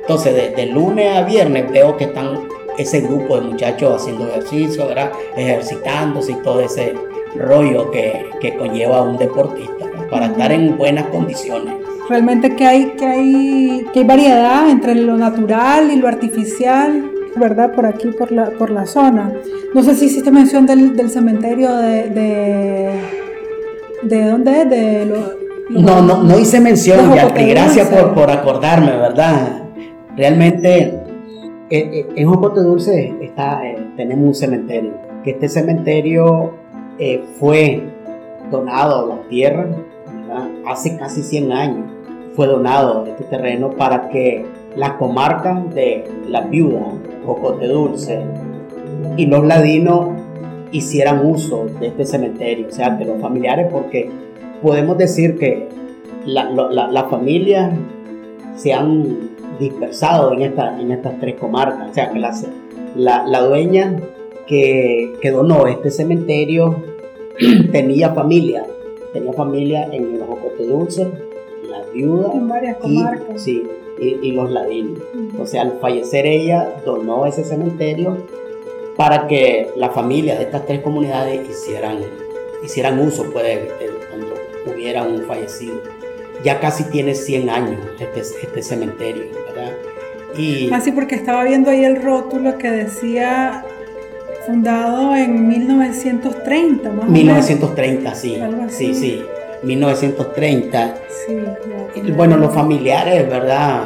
Entonces, 0.01 0.55
de, 0.55 0.67
lunes 0.67 1.17
a 1.17 1.23
viernes 1.23 1.71
veo 1.71 1.97
que 1.97 2.05
están 2.05 2.49
ese 2.79 3.01
grupo 3.01 3.37
de 3.37 3.43
muchachos 3.43 4.01
haciendo 4.01 4.29
ejercicio, 4.29 4.87
¿verdad? 4.87 5.11
ejercitándose 5.37 6.33
y 6.33 6.37
todo 6.37 6.61
ese 6.61 6.95
rollo 7.39 7.91
que, 7.91 8.27
que 8.41 8.57
conlleva 8.57 9.03
un 9.03 9.17
deportista 9.17 9.87
para 10.11 10.27
estar 10.27 10.53
en 10.53 10.77
buenas 10.77 11.07
condiciones. 11.07 11.75
Realmente 12.09 12.55
que 12.55 12.65
hay, 12.65 12.85
que 12.97 13.07
hay, 13.07 13.87
que 13.93 14.01
hay 14.01 14.05
variedad 14.05 14.71
entre 14.71 14.95
lo 14.95 15.17
natural 15.17 15.91
y 15.91 15.97
lo 15.97 16.07
artificial, 16.07 17.11
¿verdad? 17.37 17.73
Por 17.73 17.87
aquí, 17.87 18.09
por 18.09 18.31
la, 18.31 18.51
por 18.51 18.71
la 18.71 18.87
zona. 18.87 19.33
No 19.75 19.83
sé 19.83 19.95
si 19.95 20.07
hiciste 20.07 20.31
mención 20.31 20.67
del, 20.67 20.97
del 20.97 21.11
cementerio 21.11 21.75
de, 21.75 22.09
de, 22.11 23.01
de 24.03 24.25
dónde 24.31 24.63
es, 24.63 24.71
de 24.71 25.07
no, 25.69 26.01
no, 26.01 26.23
no 26.23 26.39
hice 26.39 26.61
mención, 26.61 27.11
gracias 27.35 27.89
por, 27.89 28.15
por 28.15 28.31
acordarme, 28.31 28.93
¿verdad? 28.93 29.65
Realmente 30.17 31.01
eh, 31.69 31.91
eh, 31.93 32.07
en 32.15 32.29
Jocote 32.29 32.61
Dulce 32.61 33.17
está, 33.21 33.67
eh, 33.67 33.77
tenemos 33.97 34.29
un 34.29 34.35
cementerio, 34.35 34.93
que 35.25 35.33
este 35.33 35.49
cementerio 35.49 36.55
fue 37.39 37.83
donado 38.51 39.07
la 39.09 39.29
tierra 39.29 39.67
hace 40.67 40.97
casi 40.97 41.23
100 41.23 41.53
años. 41.53 41.85
Fue 42.35 42.47
donado 42.47 43.07
este 43.07 43.25
terreno 43.25 43.71
para 43.71 44.09
que 44.09 44.45
la 44.77 44.99
comarca 44.99 45.63
de 45.75 46.05
la 46.29 46.43
viuda, 46.43 46.83
Jocote 47.25 47.67
Dulce, 47.67 48.21
y 49.17 49.27
los 49.27 49.45
ladinos 49.47 50.11
hicieran 50.73 51.25
uso 51.25 51.67
de 51.81 51.89
este 51.89 52.05
cementerio, 52.05 52.69
o 52.69 52.73
sea, 52.73 52.91
de 52.91 53.07
los 53.07 53.21
familiares, 53.21 53.69
porque 53.71 54.11
podemos 54.63 54.99
decir 54.99 55.39
que 55.39 55.69
la, 56.27 56.51
la 56.51 57.05
familia 57.05 57.73
se 58.57 58.73
han 58.73 59.31
dispersado 59.59 60.33
en, 60.33 60.43
esta, 60.43 60.81
en 60.81 60.91
estas 60.91 61.19
tres 61.21 61.37
comarcas. 61.37 61.91
O 61.91 61.95
sea, 61.95 62.11
que 62.11 62.19
la, 62.19 63.27
la, 63.27 63.41
dueña 63.41 63.97
que, 64.47 65.15
que, 65.21 65.31
donó 65.31 65.67
este 65.67 65.91
cementerio 65.91 66.77
tenía 67.73 68.15
familia, 68.15 68.65
tenía 69.13 69.33
familia 69.33 69.89
en 69.93 70.15
el 70.15 70.23
Jocote 70.23 70.67
Dulce, 70.67 71.09
la 71.69 71.83
viuda 71.93 72.33
en 72.33 72.49
varias 72.49 72.77
comarcas. 72.79 73.37
Y, 73.37 73.39
sí, 73.39 73.63
y, 73.99 74.33
los 74.33 74.51
ladinos. 74.51 75.01
O 75.39 75.47
sea, 75.47 75.63
al 75.63 75.79
fallecer 75.81 76.27
ella, 76.27 76.81
donó 76.85 77.27
ese 77.27 77.45
cementerio 77.45 78.17
para 78.97 79.27
que 79.27 79.69
la 79.77 79.91
familia 79.91 80.37
de 80.37 80.45
estas 80.45 80.67
tres 80.67 80.81
comunidades 80.81 81.49
hicieran, 81.49 81.99
hicieran 82.65 82.99
uso 82.99 83.25
pues, 83.33 83.59
cuando 84.11 84.35
hubiera 84.75 85.03
un 85.03 85.23
fallecido 85.23 85.75
ya 86.45 86.61
casi 86.61 86.85
tiene 86.85 87.15
100 87.15 87.51
años 87.51 87.81
este, 87.99 88.21
este 88.21 88.63
cementerio, 88.63 89.25
¿verdad? 89.49 89.73
Y, 90.37 90.71
Así 90.73 90.93
porque 90.93 91.15
estaba 91.15 91.45
viendo 91.45 91.71
ahí 91.71 91.85
el 91.85 92.03
rótulo 92.03 92.59
que 92.59 92.71
decía 92.71 93.65
fundado 94.47 95.15
en 95.17 95.49
1930, 95.49 96.91
más 96.91 97.09
1930, 97.09 98.15
sí, 98.15 98.39
sí, 98.69 98.95
sí, 98.95 99.23
1930. 99.63 100.95
Sí, 101.27 102.13
bueno, 102.13 102.37
los 102.37 102.55
familiares, 102.55 103.29
¿verdad? 103.29 103.85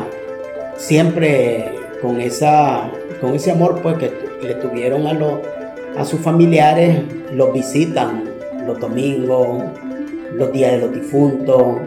Siempre 0.76 1.72
con, 2.02 2.20
esa, 2.20 2.90
con 3.20 3.34
ese 3.34 3.52
amor 3.52 3.80
pues, 3.82 3.96
que 3.96 4.12
le 4.42 4.54
tuvieron 4.54 5.06
a, 5.06 5.14
los, 5.14 5.40
a 5.96 6.04
sus 6.04 6.20
familiares, 6.20 6.98
los 7.32 7.52
visitan 7.52 8.24
los 8.66 8.78
domingos, 8.78 9.64
los 10.34 10.52
días 10.52 10.72
de 10.72 10.78
los 10.78 10.92
difuntos, 10.92 11.78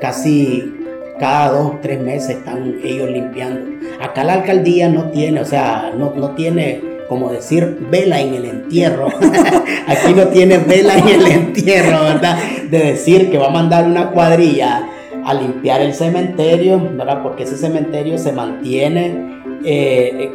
casi 0.00 0.72
cada 1.18 1.50
dos, 1.50 1.80
tres 1.80 2.00
meses 2.00 2.38
están 2.38 2.76
ellos 2.82 3.10
limpiando. 3.10 3.60
Acá 4.00 4.24
la 4.24 4.34
alcaldía 4.34 4.88
no 4.88 5.10
tiene, 5.10 5.40
o 5.40 5.44
sea, 5.44 5.92
no, 5.96 6.14
no 6.16 6.30
tiene 6.30 6.93
como 7.08 7.30
decir 7.30 7.86
vela 7.90 8.20
en 8.20 8.34
el 8.34 8.44
entierro. 8.44 9.08
Aquí 9.86 10.14
no 10.14 10.28
tiene 10.28 10.58
vela 10.58 10.96
en 10.96 11.08
el 11.08 11.26
entierro, 11.26 12.04
¿verdad? 12.04 12.38
De 12.70 12.78
decir 12.78 13.30
que 13.30 13.38
va 13.38 13.46
a 13.46 13.50
mandar 13.50 13.86
una 13.86 14.10
cuadrilla 14.10 14.88
a 15.24 15.34
limpiar 15.34 15.80
el 15.80 15.94
cementerio, 15.94 16.80
¿verdad? 16.96 17.22
Porque 17.22 17.44
ese 17.44 17.56
cementerio 17.56 18.18
se 18.18 18.32
mantiene 18.32 19.40
eh, 19.64 20.32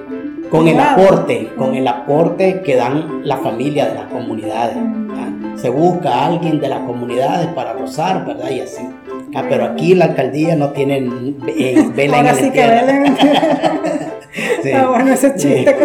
con 0.49 0.67
el 0.67 0.79
aporte, 0.79 1.49
con 1.57 1.75
el 1.75 1.88
aporte 1.88 2.61
que 2.61 2.75
dan 2.75 3.21
la 3.23 3.38
familia 3.38 3.88
de 3.88 3.95
las 3.95 4.05
comunidades. 4.05 4.77
Se 5.55 5.69
busca 5.69 6.09
a 6.09 6.27
alguien 6.27 6.59
de 6.59 6.69
las 6.69 6.79
comunidades 6.79 7.47
para 7.47 7.73
rozar, 7.73 8.25
¿verdad? 8.25 8.49
Y 8.49 8.61
así. 8.61 8.81
Ah, 9.36 9.45
pero 9.48 9.65
aquí 9.65 9.95
la 9.95 10.05
alcaldía 10.05 10.55
no 10.55 10.71
tiene 10.71 10.98
eh, 11.48 11.89
vela 11.95 12.17
Ahora 12.17 12.31
en 12.31 12.36
el 12.38 12.43
sí 12.43 12.51
que 12.51 12.67
vela 12.67 13.17
sí. 14.63 14.71
Ah, 14.71 14.88
bueno, 14.88 15.13
ese 15.13 15.36
chiste 15.36 15.75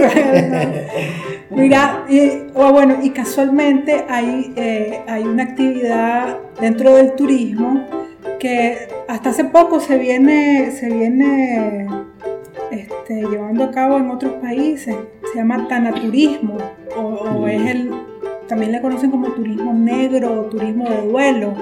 Mira, 1.51 2.05
y, 2.09 2.31
bueno, 2.55 2.97
y 3.03 3.11
casualmente 3.11 4.05
hay, 4.09 4.53
eh, 4.57 5.01
hay 5.07 5.23
una 5.23 5.45
actividad 5.45 6.39
dentro 6.61 6.95
del 6.97 7.13
turismo 7.15 7.87
que 8.41 8.89
hasta 9.09 9.31
hace 9.31 9.45
poco 9.45 9.79
se 9.79 9.97
viene, 9.99 10.73
se 10.73 10.93
viene 10.93 11.87
este, 12.73 13.23
llevando 13.23 13.65
a 13.65 13.71
cabo 13.71 13.99
en 13.99 14.11
otros 14.11 14.33
países. 14.35 14.97
Se 15.33 15.39
llama 15.39 15.69
tanaturismo 15.69 16.59
o, 16.97 17.01
o 17.03 17.47
es 17.47 17.67
el 17.67 17.91
también 18.55 18.71
le 18.71 18.81
conocen 18.81 19.11
como 19.11 19.33
turismo 19.33 19.73
negro 19.73 20.43
o 20.43 20.45
turismo 20.45 20.89
de 20.89 21.09
duelo, 21.09 21.55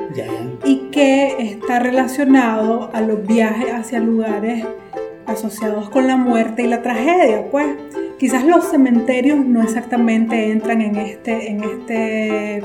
y 0.62 0.90
que 0.90 1.36
está 1.38 1.78
relacionado 1.78 2.90
a 2.92 3.00
los 3.00 3.26
viajes 3.26 3.72
hacia 3.72 3.98
lugares 3.98 4.66
asociados 5.24 5.88
con 5.88 6.06
la 6.06 6.18
muerte 6.18 6.64
y 6.64 6.66
la 6.66 6.82
tragedia. 6.82 7.50
Pues 7.50 7.66
quizás 8.18 8.44
los 8.44 8.64
cementerios 8.70 9.38
no 9.38 9.62
exactamente 9.62 10.50
entran 10.50 10.82
en 10.82 10.96
este, 10.96 11.50
en 11.50 11.64
este, 11.64 12.62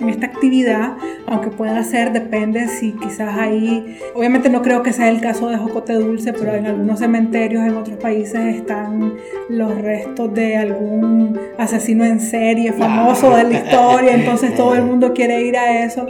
en 0.00 0.08
esta 0.08 0.26
actividad, 0.26 0.96
aunque 1.26 1.48
pueda 1.48 1.82
ser, 1.84 2.12
depende 2.12 2.68
si 2.68 2.92
quizás 2.92 3.36
ahí, 3.38 3.98
obviamente 4.14 4.48
no 4.48 4.62
creo 4.62 4.82
que 4.82 4.92
sea 4.92 5.08
el 5.08 5.20
caso 5.20 5.48
de 5.48 5.56
Jocote 5.56 5.94
Dulce, 5.94 6.32
pero 6.32 6.54
en 6.54 6.66
algunos 6.66 6.98
cementerios 6.98 7.64
en 7.64 7.76
otros 7.76 7.98
países 7.98 8.56
están 8.56 9.14
los 9.48 9.80
restos 9.80 10.34
de 10.34 10.56
algún 10.56 11.38
asesino 11.58 12.04
en 12.04 12.20
serie 12.20 12.72
famoso 12.72 13.36
de 13.36 13.44
la 13.44 13.52
historia, 13.52 14.14
entonces 14.14 14.54
todo 14.54 14.74
el 14.74 14.82
mundo 14.82 15.12
quiere 15.12 15.42
ir 15.42 15.56
a 15.56 15.84
eso, 15.84 16.06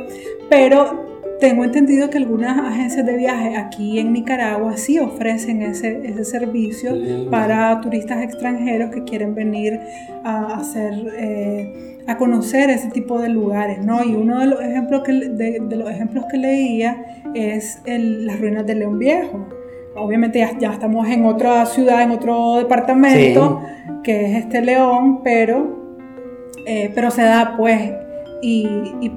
pero 0.48 1.04
tengo 1.40 1.64
entendido 1.64 2.08
que 2.10 2.18
algunas 2.18 2.58
agencias 2.58 3.04
de 3.04 3.16
viaje 3.16 3.56
aquí 3.56 3.98
en 3.98 4.12
Nicaragua 4.12 4.76
sí 4.76 4.98
ofrecen 4.98 5.62
ese, 5.62 6.00
ese 6.04 6.24
servicio 6.24 6.94
para 7.30 7.80
turistas 7.80 8.22
extranjeros 8.22 8.90
que 8.90 9.04
quieren 9.04 9.34
venir 9.34 9.78
a 10.24 10.54
hacer... 10.54 10.94
Eh, 11.18 11.93
a 12.06 12.16
conocer 12.16 12.70
ese 12.70 12.90
tipo 12.90 13.20
de 13.20 13.28
lugares, 13.28 13.84
¿no? 13.84 14.04
Y 14.04 14.14
uno 14.14 14.40
de 14.40 14.46
los 14.46 14.60
ejemplos 14.60 15.02
que, 15.02 15.12
de, 15.12 15.76
los 15.76 15.90
ejemplos 15.90 16.24
que 16.30 16.36
leía 16.36 17.22
es 17.34 17.80
las 17.86 18.40
ruinas 18.40 18.66
de 18.66 18.74
León 18.74 18.98
Viejo. 18.98 19.46
Obviamente 19.96 20.40
ya, 20.40 20.58
ya, 20.58 20.72
estamos 20.72 21.08
en 21.08 21.24
otra 21.24 21.64
ciudad, 21.66 22.02
en 22.02 22.10
otro 22.10 22.56
departamento, 22.56 23.62
que 24.02 24.26
es 24.26 24.44
este 24.44 24.60
León, 24.60 25.22
pero, 25.22 26.02
eh, 26.66 26.90
pero 26.94 27.10
se 27.10 27.22
da 27.22 27.54
pues 27.56 27.92
y, 28.42 28.68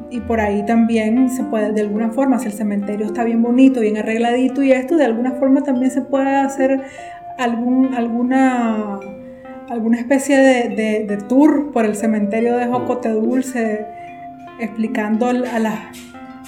y, 0.10 0.22
por 0.22 0.40
ahí 0.40 0.66
también 0.66 1.30
se 1.30 1.44
puede, 1.44 1.74
de 1.74 1.82
alguna 1.82 2.12
forma, 2.12 2.40
si 2.40 2.46
el 2.46 2.54
cementerio 2.54 3.08
está 3.08 3.26
bien 3.26 3.42
bonito, 3.42 3.82
bien 3.82 3.98
arregladito 3.98 4.64
y 4.64 4.72
esto, 4.72 4.96
de 4.96 5.04
alguna 5.04 5.34
forma 5.34 5.64
también 5.64 5.92
se 5.92 6.02
puede 6.02 6.34
hacer 6.34 6.82
algún, 7.38 7.94
alguna 7.94 9.00
alguna 9.70 10.00
especie 10.00 10.38
de, 10.38 11.18
tour 11.28 11.72
por 11.72 11.86
el 11.86 11.96
cementerio 11.96 12.58
de 12.58 12.68
Jocote 12.68 13.10
Dulce, 13.10 13.86
explicando 14.60 15.28
a, 15.28 15.92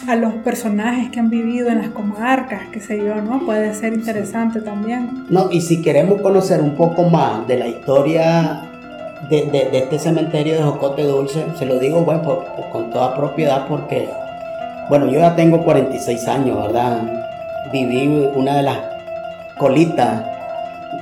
a 0.08 0.16
los 0.16 0.34
personajes 0.36 1.10
que 1.12 1.20
han 1.20 1.30
vivido 1.30 1.70
en 1.70 1.80
las 1.80 1.90
comarcas, 1.90 2.62
qué 2.72 2.80
sé 2.80 2.98
yo, 2.98 3.16
¿no? 3.16 3.46
Puede 3.46 3.74
ser 3.74 3.94
interesante 3.94 4.62
también. 4.62 5.26
No, 5.30 5.52
y 5.52 5.62
si 5.62 5.82
queremos 5.82 6.22
conocer 6.22 6.62
un 6.62 6.76
poco 6.76 7.04
más 7.04 7.48
de 7.48 7.58
la 7.58 7.68
historia 7.68 8.62
de, 9.30 9.70
este 9.74 10.00
cementerio 10.00 10.56
de 10.56 10.64
Jocote 10.64 11.04
Dulce, 11.04 11.46
se 11.58 11.66
lo 11.66 11.78
digo, 11.78 12.02
bueno, 12.02 12.46
con 12.72 12.90
toda 12.92 13.16
propiedad 13.16 13.68
porque, 13.68 14.08
bueno, 14.88 15.08
yo 15.08 15.20
ya 15.20 15.36
tengo 15.36 15.64
46 15.64 16.28
años, 16.28 16.58
¿verdad? 16.68 17.02
Viví 17.72 18.08
una 18.36 18.56
de 18.56 18.64
las 18.64 18.78
colitas 19.58 20.24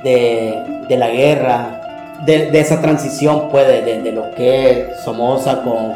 de, 0.02 0.84
de 0.88 0.96
la 0.96 1.08
guerra, 1.08 1.77
de, 2.24 2.58
esa 2.58 2.80
transición, 2.80 3.48
pues, 3.50 3.66
de, 3.66 4.12
lo 4.12 4.30
que 4.32 4.70
es 4.70 5.00
Somoza 5.00 5.62
con, 5.62 5.94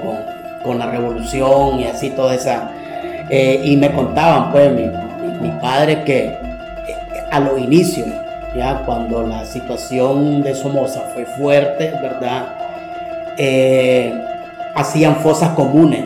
con, 0.63 0.79
la 0.79 0.91
revolución 0.91 1.81
y 1.81 1.87
así, 1.87 2.11
toda 2.11 2.35
esa. 2.35 2.71
Eh, 3.29 3.61
y 3.65 3.77
me 3.77 3.91
contaban, 3.93 4.53
pues, 4.53 4.71
mi, 4.73 4.91
mi, 5.41 5.51
padre 5.61 6.03
que 6.05 6.25
eh, 6.27 6.39
a 7.31 7.41
los 7.41 7.59
inicios, 7.59 8.09
ya 8.57 8.83
cuando 8.85 9.23
la 9.23 9.45
situación 9.45 10.43
de 10.43 10.55
Somoza 10.55 11.01
fue 11.15 11.25
fuerte, 11.25 11.93
¿verdad? 12.03 12.47
Eh, 13.39 14.13
hacían 14.75 15.17
fosas 15.17 15.51
comunes 15.51 16.05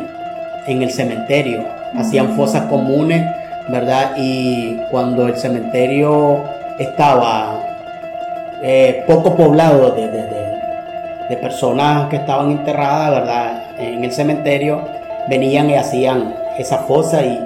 en 0.67 0.83
el 0.83 0.91
cementerio, 0.91 1.65
hacían 1.97 2.37
fosas 2.37 2.67
comunes, 2.67 3.27
¿verdad? 3.69 4.13
Y 4.17 4.77
cuando 4.91 5.27
el 5.27 5.37
cementerio 5.37 6.45
estaba 6.79 7.66
eh, 8.63 9.05
poco 9.07 9.37
poblado 9.37 9.91
de, 9.93 10.09
de, 10.09 11.37
personas 11.37 12.09
que 12.09 12.17
estaban 12.17 12.51
enterradas, 12.51 13.11
¿verdad? 13.11 13.63
En 13.79 14.05
el 14.05 14.13
cementerio, 14.13 14.81
venían 15.29 15.69
y 15.69 15.75
hacían 15.75 16.35
esa 16.57 16.79
fosa 16.79 17.23
y, 17.25 17.45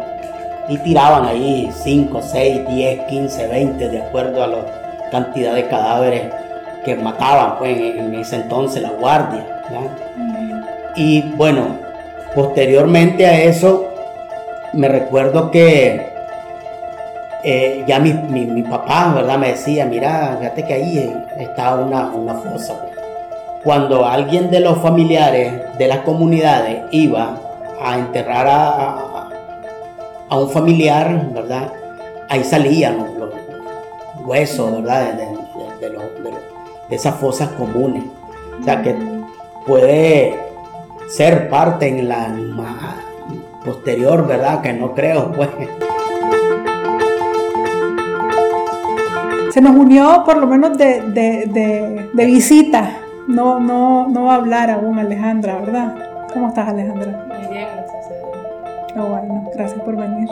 y 0.69 0.79
tiraban 0.79 1.27
ahí 1.27 1.71
5, 1.73 2.21
6, 2.23 2.69
10, 2.69 3.01
15, 3.07 3.47
20, 3.49 3.89
de 3.89 3.99
acuerdo 3.99 4.45
a 4.45 4.47
la 4.47 4.59
cantidad 5.11 5.55
de 5.55 5.67
cadáveres 5.67 6.23
que 6.85 6.95
mataban 6.97 7.59
pues, 7.59 7.77
en, 7.77 8.15
ese 8.15 8.37
entonces 8.37 8.83
la 8.83 8.91
guardia. 8.91 9.45
Y 10.97 11.23
bueno, 11.37 11.79
posteriormente 12.35 13.27
a 13.27 13.43
eso, 13.43 13.89
me 14.73 14.89
recuerdo 14.89 15.51
que 15.51 16.10
eh, 17.43 17.85
ya 17.87 17.99
mi, 17.99 18.13
mi, 18.13 18.63
papá, 18.63 19.13
¿verdad? 19.15 19.39
Me 19.39 19.49
decía, 19.49 19.87
mira, 19.87 20.37
fíjate 20.39 20.65
que 20.65 20.75
ahí 20.75 21.17
está 21.39 21.75
una, 21.75 22.11
una 22.11 22.35
fosa. 22.35 22.75
Cuando 23.65 24.07
alguien 24.07 24.51
de 24.51 24.61
los 24.61 24.79
familiares 24.79 25.77
de 25.79 25.89
las 25.89 25.99
comunidades 26.01 26.83
iba 26.91 27.39
a 27.81 27.99
enterrar 27.99 28.47
a, 28.47 29.29
a, 30.29 30.39
un 30.39 30.51
familiar, 30.51 31.29
¿verdad? 31.33 31.73
Ahí 32.29 32.45
salían 32.45 32.99
los, 33.19 33.31
huesos, 34.25 34.83
¿verdad? 34.83 35.15
De, 35.15 35.27
de, 35.89 35.95
de, 36.89 36.97
esas 36.97 37.15
fosas 37.17 37.49
comunes. 37.51 38.05
O 38.61 38.65
sea 38.65 38.83
que 38.83 38.95
puede 39.67 40.39
ser 41.09 41.49
parte 41.49 41.89
en 41.89 42.09
la 42.09 42.35
posterior, 43.65 44.27
¿verdad? 44.27 44.61
Que 44.63 44.73
no 44.73 44.95
creo, 44.95 45.33
pues. 45.33 45.49
Se 49.53 49.61
nos 49.61 49.77
unió 49.77 50.23
por 50.25 50.37
lo 50.37 50.47
menos 50.47 50.77
de, 50.79 51.01
de, 51.03 52.09
de, 52.13 52.27
visita. 52.27 52.99
No, 53.27 53.61
no, 53.61 54.09
no 54.09 54.25
va 54.25 54.35
a 54.35 54.37
hablar 54.37 54.71
aún 54.71 54.99
Alejandra, 54.99 55.59
¿verdad? 55.59 55.95
¿Cómo 56.33 56.49
estás 56.49 56.69
Alejandra? 56.69 57.27
Muy 57.29 57.53
bien, 57.53 57.69
gracias 57.75 58.07
a 58.07 58.09
Dios. 58.09 58.93
Oh, 58.97 59.09
bueno, 59.09 59.51
gracias 59.55 59.81
por 59.81 59.97
venir. 59.97 60.29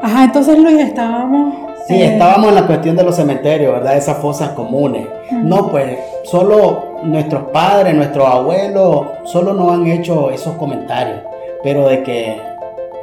Ajá, 0.00 0.24
entonces 0.24 0.58
Luis, 0.58 0.80
estábamos... 0.80 1.54
Sí, 1.86 1.94
eh, 1.94 2.12
estábamos 2.12 2.50
en 2.50 2.54
la 2.54 2.66
cuestión 2.66 2.96
de 2.96 3.02
los 3.02 3.16
cementerios, 3.16 3.72
¿verdad? 3.72 3.96
Esas 3.96 4.18
fosas 4.18 4.50
comunes. 4.50 5.06
No, 5.30 5.70
pues 5.70 5.98
solo 6.24 6.98
nuestros 7.02 7.44
padres, 7.50 7.94
nuestros 7.94 8.26
abuelos, 8.26 9.06
solo 9.24 9.54
nos 9.54 9.72
han 9.72 9.86
hecho 9.86 10.30
esos 10.30 10.54
comentarios, 10.56 11.20
pero 11.62 11.88
de 11.88 12.02
que 12.02 12.40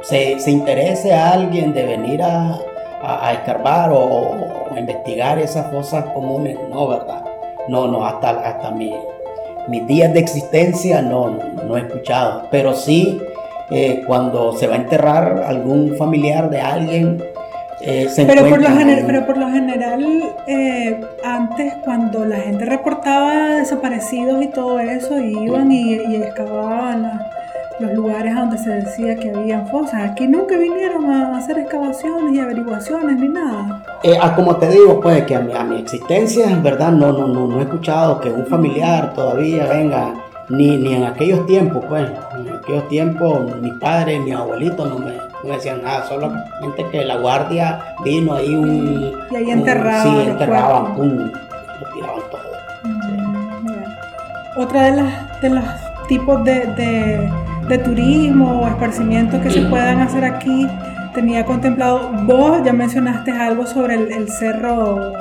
se, 0.02 0.38
se 0.38 0.50
interese 0.50 1.12
a 1.12 1.32
alguien 1.32 1.72
de 1.74 1.84
venir 1.84 2.22
a, 2.22 2.58
a, 3.06 3.32
escarbar 3.32 3.90
o, 3.92 4.66
a 4.74 4.78
investigar 4.78 5.38
esas 5.38 5.66
cosas 5.66 6.04
comunes, 6.06 6.58
no, 6.68 6.88
¿verdad? 6.88 7.24
No, 7.68 7.86
no, 7.86 8.04
hasta, 8.04 8.30
hasta 8.30 8.70
mi, 8.72 8.92
mis 9.68 9.86
días 9.86 10.12
de 10.12 10.20
existencia 10.20 11.02
no, 11.02 11.38
no, 11.66 11.76
he 11.76 11.80
escuchado, 11.80 12.48
pero 12.50 12.74
sí 12.74 13.20
eh, 13.70 14.02
cuando 14.06 14.52
se 14.54 14.66
va 14.66 14.74
a 14.74 14.78
enterrar 14.78 15.44
algún 15.46 15.96
familiar 15.96 16.50
de 16.50 16.60
alguien, 16.60 17.22
eh, 17.82 18.08
pero, 18.16 18.48
por 18.48 18.60
lo 18.60 18.68
pero 19.06 19.26
por 19.26 19.36
lo 19.36 19.50
general, 19.50 20.34
eh, 20.46 21.00
antes 21.24 21.74
cuando 21.84 22.24
la 22.24 22.38
gente 22.38 22.64
reportaba 22.64 23.56
desaparecidos 23.56 24.42
y 24.42 24.48
todo 24.48 24.80
eso, 24.80 25.18
iban 25.20 25.70
y, 25.70 25.94
y 25.94 26.16
excavaban 26.16 27.20
los 27.78 27.92
lugares 27.92 28.34
donde 28.34 28.58
se 28.58 28.70
decía 28.70 29.16
que 29.16 29.30
había 29.30 29.60
fosas. 29.66 30.10
Aquí 30.10 30.26
nunca 30.26 30.56
vinieron 30.56 31.10
a 31.10 31.36
hacer 31.36 31.58
excavaciones 31.58 32.34
y 32.34 32.40
averiguaciones 32.40 33.18
ni 33.18 33.28
nada. 33.28 33.82
Eh, 34.02 34.16
ah, 34.20 34.34
como 34.34 34.56
te 34.56 34.68
digo, 34.68 35.00
pues 35.00 35.24
que 35.24 35.34
a 35.34 35.40
mi, 35.40 35.52
a 35.52 35.62
mi 35.62 35.80
existencia, 35.80 36.50
en 36.50 36.62
verdad, 36.62 36.92
no, 36.92 37.12
no, 37.12 37.28
no, 37.28 37.46
no 37.46 37.58
he 37.58 37.62
escuchado 37.62 38.20
que 38.20 38.30
un 38.30 38.46
familiar 38.46 39.12
todavía 39.14 39.66
venga, 39.66 40.14
ni, 40.48 40.76
ni 40.76 40.94
en 40.94 41.04
aquellos 41.04 41.44
tiempos, 41.46 41.84
pues, 41.88 42.08
en 42.38 42.54
aquellos 42.54 42.88
tiempos, 42.88 43.56
mis 43.60 43.74
padres, 43.74 44.20
mis 44.20 44.34
abuelitos 44.34 44.88
no 44.88 44.98
me, 44.98 45.12
no 45.44 45.54
decían 45.54 45.82
nada, 45.82 46.06
solamente 46.06 46.86
que 46.90 47.04
la 47.04 47.16
guardia 47.16 47.94
vino 48.04 48.34
ahí 48.34 48.54
un... 48.54 49.12
Y 49.30 49.36
ahí 49.36 49.50
enterraban. 49.50 50.02
sí, 50.02 50.30
enterraban, 50.30 50.94
pum, 50.94 51.18
lo 51.18 51.92
tiraban 51.92 52.20
todo. 52.30 52.42
Mm, 52.84 54.60
Otra 54.60 54.82
de 54.84 55.02
las, 55.02 55.40
de 55.40 55.50
los 55.50 55.64
tipos 56.06 56.44
de 56.44 56.66
de 56.66 57.45
turismo 57.78 58.60
o 58.62 58.68
esparcimiento 58.68 59.40
que 59.40 59.50
se 59.50 59.62
puedan 59.62 60.00
hacer 60.00 60.24
aquí, 60.24 60.68
tenía 61.14 61.44
contemplado, 61.44 62.12
vos 62.24 62.62
ya 62.64 62.72
mencionaste 62.72 63.32
algo 63.32 63.66
sobre 63.66 63.94
el, 63.94 64.28
cerro 64.30 65.12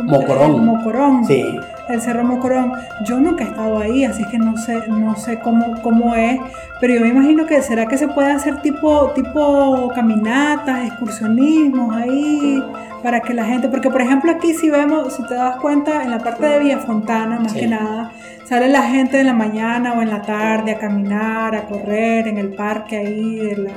Mocorón. 0.00 0.64
Mocorón. 0.64 1.24
Sí. 1.24 1.44
El 1.88 2.00
cerro 2.00 2.24
Mocorón. 2.24 2.72
Yo 3.04 3.20
nunca 3.20 3.44
he 3.44 3.46
estado 3.46 3.78
ahí, 3.78 4.04
así 4.04 4.24
que 4.24 4.38
no 4.38 4.56
sé, 4.56 4.88
no 4.88 5.14
sé 5.16 5.38
cómo, 5.38 5.80
cómo 5.82 6.14
es, 6.14 6.40
pero 6.80 6.94
yo 6.94 7.00
me 7.00 7.08
imagino 7.08 7.46
que 7.46 7.62
será 7.62 7.86
que 7.86 7.96
se 7.96 8.08
puede 8.08 8.32
hacer 8.32 8.60
tipo, 8.60 9.10
tipo 9.10 9.92
caminatas, 9.94 10.86
excursionismos 10.86 11.94
ahí, 11.94 12.62
para 13.02 13.20
que 13.20 13.34
la 13.34 13.44
gente, 13.44 13.68
porque 13.68 13.90
por 13.90 14.00
ejemplo 14.00 14.32
aquí 14.32 14.54
si 14.54 14.70
vemos, 14.70 15.14
si 15.14 15.22
te 15.26 15.34
das 15.34 15.56
cuenta, 15.56 16.02
en 16.02 16.10
la 16.10 16.18
parte 16.18 16.46
de 16.46 16.58
Villa 16.58 16.78
Fontana, 16.78 17.38
más 17.38 17.52
que 17.52 17.66
nada, 17.66 18.12
Sale 18.44 18.68
la 18.68 18.82
gente 18.82 19.20
en 19.20 19.26
la 19.26 19.32
mañana 19.32 19.94
o 19.94 20.02
en 20.02 20.10
la 20.10 20.22
tarde 20.22 20.72
a 20.72 20.78
caminar, 20.78 21.54
a 21.54 21.66
correr 21.66 22.28
en 22.28 22.38
el 22.38 22.50
parque 22.50 22.98
ahí 22.98 23.36
de 23.36 23.56
la, 23.56 23.72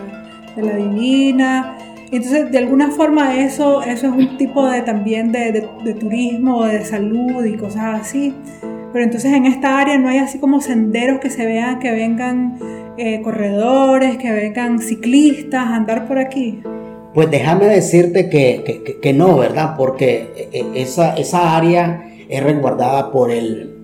de 0.56 0.62
la 0.62 0.76
Divina. 0.76 1.78
Entonces, 2.12 2.52
de 2.52 2.58
alguna 2.58 2.92
forma 2.92 3.38
eso, 3.38 3.82
eso 3.82 4.08
es 4.08 4.14
un 4.14 4.38
tipo 4.38 4.70
de 4.70 4.82
también 4.82 5.32
de, 5.32 5.68
de, 5.84 5.94
turismo, 5.94 6.66
de 6.66 6.84
salud 6.84 7.46
y 7.46 7.56
cosas 7.56 8.02
así. 8.02 8.34
Pero 8.92 9.04
entonces 9.04 9.34
en 9.34 9.46
esta 9.46 9.80
área 9.80 9.98
no 9.98 10.10
hay 10.10 10.18
así 10.18 10.40
como 10.40 10.62
senderos 10.62 11.20
que 11.20 11.30
se 11.30 11.46
vean 11.46 11.80
que 11.80 11.92
vengan 11.92 12.58
eh, 12.98 13.22
corredores, 13.22 14.18
que 14.18 14.32
vengan 14.32 14.80
ciclistas 14.80 15.68
a 15.68 15.76
andar 15.76 16.08
por 16.08 16.18
aquí? 16.18 16.62
Pues 17.14 17.30
déjame 17.30 17.68
decirte 17.68 18.28
que, 18.28 18.98
que, 19.02 19.14
no, 19.14 19.38
¿verdad? 19.38 19.76
Porque 19.78 20.50
eh, 20.52 20.66
esa, 20.76 21.16
esa 21.16 21.56
área 21.56 22.10
es 22.28 22.44
resguardada 22.44 23.12
por 23.12 23.32
el, 23.32 23.77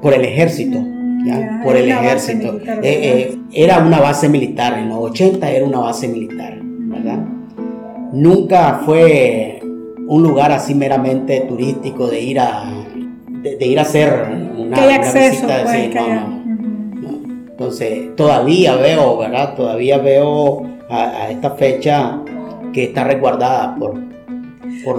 por 0.00 0.14
el 0.14 0.24
ejército. 0.24 0.78
Mm, 0.80 1.62
por 1.62 1.76
el 1.76 1.88
ejército. 1.88 2.58
era 3.52 3.78
una 3.78 4.00
base 4.00 4.28
militar, 4.28 4.78
en 4.78 4.88
los 4.88 4.98
80 4.98 5.50
era 5.50 5.66
una 5.66 5.80
base 5.80 6.08
militar, 6.08 6.58
¿verdad? 6.62 7.18
Nunca 8.12 8.82
fue 8.84 9.60
un 10.06 10.22
lugar 10.22 10.52
así 10.52 10.74
meramente 10.74 11.40
turístico 11.40 12.06
de 12.06 12.20
ir 12.20 12.40
a, 12.40 12.72
de, 13.42 13.66
ir 13.66 13.78
a 13.78 13.82
hacer 13.82 14.28
una, 14.56 14.86
visita. 14.86 15.64
Pues, 15.64 15.90
Entonces, 17.50 18.16
todavía 18.16 18.76
veo, 18.76 19.18
¿verdad? 19.18 19.54
Todavía 19.54 19.98
veo 19.98 20.66
a 20.88 21.28
esta 21.30 21.50
fecha 21.50 22.20
que 22.72 22.84
está 22.84 23.04
resguardada 23.04 23.74
por, 23.76 24.07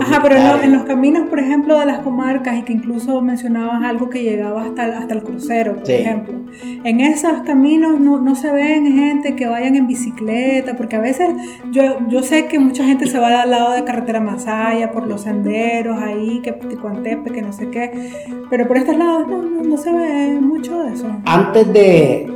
Ajá, 0.01 0.19
pero 0.21 0.35
en, 0.63 0.73
los 0.73 0.83
caminos, 0.83 1.29
por 1.29 1.39
ejemplo, 1.39 1.79
de 1.79 1.85
las 1.85 1.99
comarcas, 1.99 2.57
y 2.57 2.63
que 2.63 2.73
incluso 2.73 3.21
mencionabas 3.21 3.83
algo 3.83 4.09
que 4.09 4.23
llegaba 4.23 4.63
hasta, 4.63 4.99
hasta 4.99 5.13
el 5.13 5.23
crucero, 5.23 5.77
por 5.77 5.89
ejemplo. 5.89 6.35
En 6.83 6.99
esos 6.99 7.41
caminos 7.45 7.99
no, 7.99 8.19
no, 8.19 8.35
se 8.35 8.51
ven 8.51 8.85
gente 8.93 9.35
que 9.35 9.47
vayan 9.47 9.75
en 9.75 9.87
bicicleta, 9.87 10.75
porque 10.75 10.95
a 10.95 10.99
veces 10.99 11.29
yo, 11.71 11.83
yo 12.09 12.23
sé 12.23 12.47
que 12.47 12.59
mucha 12.59 12.83
gente 12.83 13.07
se 13.07 13.19
va 13.19 13.41
al 13.41 13.51
lado 13.51 13.73
de 13.73 13.83
carretera 13.83 14.19
Masaya, 14.19 14.91
por 14.91 15.07
los 15.07 15.21
senderos 15.21 16.01
ahí, 16.01 16.41
que 16.41 16.51
Ticuantepe, 16.53 17.31
que 17.31 17.41
no 17.41 17.53
sé 17.53 17.69
qué, 17.69 18.11
pero 18.49 18.67
por 18.67 18.77
estos 18.77 18.97
lados 18.97 19.27
no, 19.27 19.41
no, 19.41 19.77
se 19.77 19.91
ve 19.91 20.39
mucho 20.41 20.83
de 20.83 20.93
eso. 20.93 21.07
Antes 21.25 21.71
de, 21.71 22.31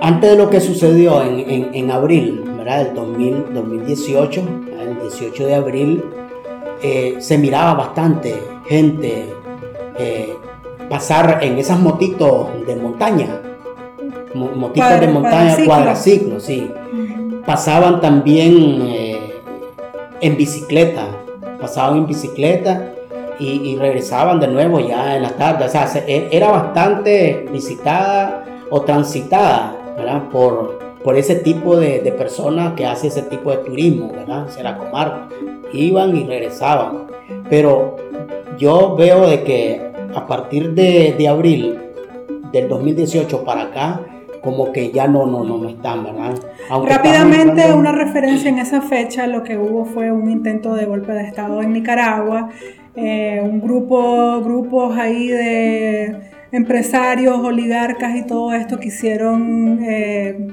antes 0.00 0.30
de 0.30 0.36
lo 0.36 0.50
que 0.50 0.60
sucedió 0.60 1.22
en, 1.22 1.38
en, 1.38 1.74
en 1.74 1.90
abril, 1.90 2.42
¿verdad? 2.56 2.84
Del 2.84 2.94
2000, 2.94 3.54
2018, 3.54 4.42
el 4.80 5.00
18 5.00 5.46
de 5.46 5.54
abril, 5.54 6.04
eh, 6.86 7.16
se 7.18 7.38
miraba 7.38 7.72
bastante 7.72 8.38
gente 8.66 9.32
eh, 9.98 10.36
pasar 10.90 11.38
en 11.42 11.56
esas 11.56 11.78
motitos 11.78 12.48
de 12.66 12.76
montaña, 12.76 13.40
motitos 14.34 15.00
de 15.00 15.08
montaña, 15.08 15.56
cuadraciclos, 15.64 16.42
sí. 16.42 16.70
Pasaban 17.46 18.02
también 18.02 18.82
eh, 18.82 19.32
en 20.20 20.36
bicicleta, 20.36 21.06
pasaban 21.58 22.00
en 22.00 22.06
bicicleta 22.06 22.92
y, 23.38 23.76
regresaban 23.76 24.38
de 24.38 24.48
nuevo 24.48 24.78
ya 24.78 25.16
en 25.16 25.22
la 25.22 25.30
tarde. 25.30 25.64
O 25.64 25.68
sea, 25.70 25.88
e, 26.06 26.28
era 26.30 26.50
bastante 26.50 27.48
visitada 27.50 28.44
o 28.68 28.82
transitada 28.82 29.74
Por, 30.30 30.83
por 31.04 31.16
ese 31.16 31.36
tipo 31.36 31.76
de, 31.76 32.00
de 32.00 32.10
personas 32.10 32.72
que 32.74 32.86
hace 32.86 33.06
ese 33.06 33.22
tipo 33.22 33.50
de 33.50 33.58
turismo, 33.58 34.10
¿verdad? 34.10 34.46
Hacia 34.48 34.64
la 34.64 34.78
comarca 34.78 35.28
iban 35.74 36.16
y 36.16 36.24
regresaban. 36.24 37.06
Pero 37.48 37.96
yo 38.58 38.96
veo 38.96 39.26
de 39.28 39.42
que 39.42 39.80
a 40.14 40.26
partir 40.26 40.72
de, 40.74 41.28
abril 41.28 41.78
del 42.52 42.68
2018 42.68 43.44
para 43.44 43.62
acá, 43.64 44.00
como 44.42 44.72
que 44.72 44.92
ya 44.92 45.08
no, 45.08 45.26
no, 45.26 45.42
no, 45.42 45.58
no 45.58 45.68
están, 45.68 46.04
¿verdad? 46.04 46.34
Rápidamente, 46.68 47.72
una 47.72 47.92
referencia 47.92 48.50
en 48.50 48.58
esa 48.58 48.82
fecha, 48.82 49.26
lo 49.26 49.42
que 49.42 49.56
hubo 49.56 49.84
fue 49.86 50.12
un 50.12 50.30
intento 50.30 50.74
de 50.74 50.84
golpe 50.84 51.12
de 51.12 51.22
Estado 51.22 51.62
en 51.62 51.72
Nicaragua, 51.72 52.50
eh, 52.94 53.40
un 53.42 53.60
grupo, 53.60 54.40
grupos 54.42 54.96
ahí 54.96 55.28
de 55.28 56.16
empresarios, 56.52 57.38
oligarcas 57.38 58.16
y 58.16 58.26
todo 58.26 58.52
esto 58.52 58.78
quisieron... 58.78 59.80
Eh, 59.82 60.48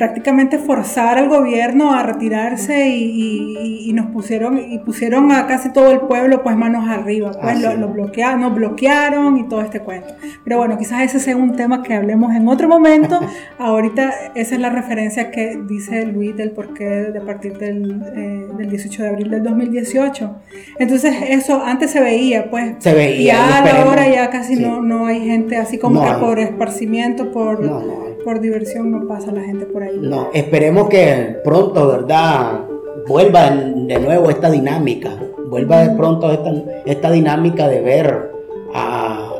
prácticamente 0.00 0.56
forzar 0.56 1.18
al 1.18 1.28
gobierno 1.28 1.92
a 1.92 2.02
retirarse 2.02 2.88
y, 2.88 3.92
nos 3.92 4.06
pusieron 4.06 4.56
y 4.58 4.78
pusieron 4.78 5.30
a 5.30 5.46
casi 5.46 5.72
todo 5.74 5.90
el 5.90 6.00
pueblo 6.00 6.42
pues 6.42 6.56
manos 6.56 6.88
arriba, 6.88 7.32
pues 7.38 7.60
lo, 7.60 7.88
bloquearon, 7.88 8.40
nos 8.40 8.54
bloquearon 8.54 9.36
y 9.36 9.46
todo 9.46 9.60
este 9.60 9.80
cuento. 9.80 10.14
Pero 10.42 10.56
bueno, 10.56 10.78
quizás 10.78 11.02
ese 11.02 11.20
sea 11.20 11.36
un 11.36 11.54
tema 11.54 11.82
que 11.82 11.92
hablemos 11.92 12.34
en 12.34 12.48
otro 12.48 12.66
momento. 12.66 13.20
Ahorita 13.58 14.10
esa 14.34 14.54
es 14.54 14.60
la 14.60 14.70
referencia 14.70 15.30
que 15.30 15.60
dice 15.68 16.06
Luis 16.06 16.34
del 16.34 16.52
porqué 16.52 16.84
de 16.84 17.20
partir 17.20 17.58
del, 17.58 18.02
eh, 18.16 18.48
del 18.56 18.70
18 18.70 19.02
de 19.02 19.08
abril 19.10 19.30
del 19.30 19.42
2018. 19.42 20.34
Entonces 20.78 21.14
eso 21.28 21.62
antes 21.62 21.90
se 21.90 22.00
veía, 22.00 22.48
pues. 22.48 22.76
Se 22.78 22.94
veía. 22.94 23.34
Y 23.34 23.68
ahora 23.68 24.08
ya 24.08 24.30
casi 24.30 24.56
no, 24.56 24.80
no 24.80 25.04
hay 25.04 25.26
gente 25.26 25.58
así 25.58 25.76
como 25.76 26.02
que 26.02 26.12
por 26.14 26.38
esparcimiento, 26.38 27.32
por 27.32 28.09
por 28.24 28.40
diversión 28.40 28.90
no 28.90 29.06
pasa 29.06 29.32
la 29.32 29.42
gente 29.42 29.66
por 29.66 29.82
ahí. 29.82 29.98
No, 30.00 30.28
esperemos 30.32 30.88
que 30.88 31.36
pronto, 31.44 31.86
¿verdad? 31.86 32.60
Vuelva 33.06 33.50
de 33.50 33.98
nuevo 33.98 34.30
esta 34.30 34.50
dinámica, 34.50 35.10
vuelva 35.48 35.82
de 35.86 35.96
pronto 35.96 36.30
esta, 36.30 36.52
esta 36.84 37.10
dinámica 37.10 37.68
de 37.68 37.80
ver 37.80 38.30
a, 38.74 39.32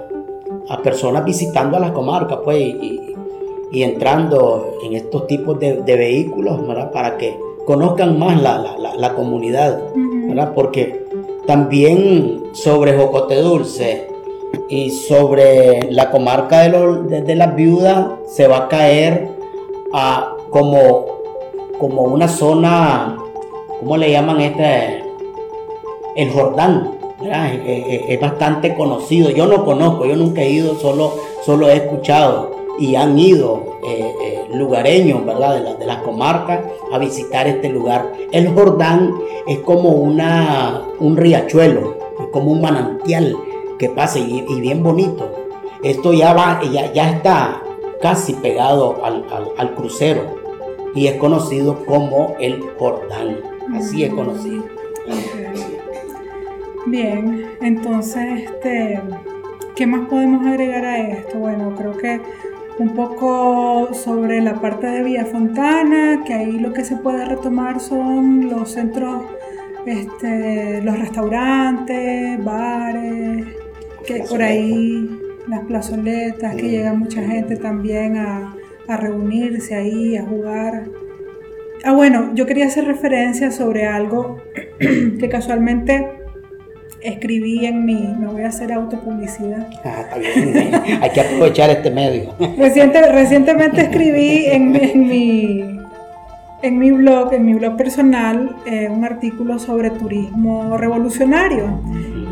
a, 0.69 0.83
personas 0.83 1.25
visitando 1.25 1.77
a 1.77 1.81
las 1.81 1.93
comarcas, 1.93 2.39
pues, 2.45 2.59
y, 2.59 3.07
entrando 3.83 4.79
en 4.85 4.95
estos 4.95 5.29
tipos 5.29 5.59
de, 5.61 5.83
vehículos, 5.85 6.67
¿verdad? 6.67 6.91
Para 6.91 7.17
que 7.17 7.39
conozcan 7.65 8.19
más 8.19 8.41
la, 8.43 8.59
la, 8.59 8.97
la 8.97 9.15
comunidad, 9.15 9.81
¿verdad? 10.27 10.53
Porque 10.55 11.05
también 11.47 12.43
sobre 12.53 12.97
Jocote 12.97 13.37
Dulce, 13.37 14.10
y 14.69 14.91
sobre 14.91 15.91
la 15.91 16.11
comarca 16.11 16.69
de, 16.69 17.23
de, 17.23 17.35
las 17.35 17.55
viudas 17.57 18.07
se 18.29 18.47
va 18.47 18.59
a 18.59 18.69
caer 18.69 19.29
a 19.93 20.37
como, 20.51 21.07
como 21.79 22.03
una 22.03 22.29
zona, 22.29 23.19
¿cómo 23.81 23.97
le 23.97 24.13
llaman 24.13 24.41
este? 24.41 25.05
El 26.17 26.31
Jordán. 26.31 26.99
Es, 27.67 28.19
bastante 28.19 28.75
conocido. 28.75 29.29
Yo 29.31 29.47
no 29.47 29.65
conozco, 29.65 30.07
yo 30.07 30.17
nunca 30.17 30.41
he 30.41 30.51
ido, 30.51 30.75
solo, 30.77 31.13
solo 31.45 31.69
he 31.69 31.75
escuchado 31.75 32.51
y 32.79 32.95
han 32.95 33.19
ido 33.19 33.77
eh, 33.87 34.15
eh, 34.23 34.45
lugareños 34.55 35.27
¿verdad? 35.27 35.63
De, 35.63 35.75
de 35.75 35.87
las 35.87 35.99
comarcas 35.99 36.61
a 36.91 36.99
visitar 36.99 37.47
este 37.47 37.69
lugar. 37.69 38.11
El 38.33 38.55
Jordán 38.55 39.13
es 39.47 39.59
como 39.59 39.91
una, 39.91 40.83
un 40.99 41.19
riachuelo, 41.19 41.99
es 42.19 42.27
como 42.29 42.53
un 42.53 42.63
manantial 42.63 43.37
que 43.81 43.89
pase 43.89 44.21
y, 44.21 44.61
bien 44.61 44.83
bonito. 44.83 45.33
Esto 45.83 46.13
ya 46.13 46.35
va, 46.35 46.61
ya, 46.71 46.93
ya 46.93 47.13
está 47.13 47.63
casi 48.03 48.35
pegado 48.35 49.03
al, 49.03 49.75
crucero 49.75 50.37
y 50.95 51.07
es 51.07 51.17
conocido 51.17 51.87
como 51.87 52.37
el 52.39 52.63
Jordán. 52.79 53.39
Así 53.75 54.05
es 54.05 54.13
conocido. 54.13 54.65
Bien, 56.89 57.47
entonces, 57.63 58.43
este, 58.43 59.01
¿qué 59.75 59.87
más 59.87 60.07
podemos 60.11 60.47
agregar 60.47 60.85
a 60.85 60.99
esto? 60.99 61.39
Bueno, 61.39 61.75
creo 61.75 61.97
que 61.97 62.21
un 62.79 62.95
poco 62.95 63.95
sobre 63.95 64.43
la 64.43 64.61
parte 64.61 64.89
de 64.89 65.03
Villa 65.05 65.25
Fontana, 65.25 66.23
que 66.27 66.35
ahí 66.35 66.53
lo 66.59 66.75
que 66.75 66.85
se 66.85 66.97
puede 66.97 67.25
retomar 67.25 67.81
son 67.81 68.51
los 68.51 68.73
centros, 68.73 69.23
este, 69.87 70.83
los 70.83 70.99
restaurantes, 70.99 72.45
bares, 72.45 73.60
que 74.15 74.25
por 74.25 74.43
ahí 74.43 75.09
las 75.47 75.61
plazoletas, 75.65 76.55
que 76.57 76.69
llega 76.69 76.93
mucha 76.93 77.23
gente 77.23 77.57
también 77.57 78.17
a, 78.17 78.57
reunirse 78.89 79.77
ahí, 79.77 80.17
a 80.17 80.25
jugar. 80.25 80.87
Ah, 81.85 81.93
bueno, 81.93 82.33
yo 82.35 82.45
quería 82.45 82.67
hacer 82.67 82.87
referencia 82.87 83.53
sobre 83.53 83.87
algo 83.87 84.39
que 84.81 85.29
casualmente 85.29 86.09
escribí 87.01 87.67
en 87.67 87.85
mi, 87.85 88.13
me 88.19 88.27
voy 88.27 88.43
a 88.43 88.49
hacer 88.49 88.73
autopublicidad. 88.73 89.69
Ah, 89.85 90.07
Hay 91.03 91.11
que 91.11 91.21
aprovechar 91.21 91.71
este 91.71 91.93
medio. 91.93 92.35
recientemente 92.59 93.83
escribí 93.83 94.47
en, 94.47 94.73
mi 94.73 95.79
en 96.63 96.79
mi 96.79 96.91
blog, 96.91 97.33
en 97.33 97.47
mi 97.47 97.55
blog 97.55 97.77
personal, 97.77 98.57
eh, 98.67 98.89
un 98.91 99.05
artículo 99.05 99.61
sobre 99.61 99.91
turismo 99.91 100.77
revolucionario 100.77 101.81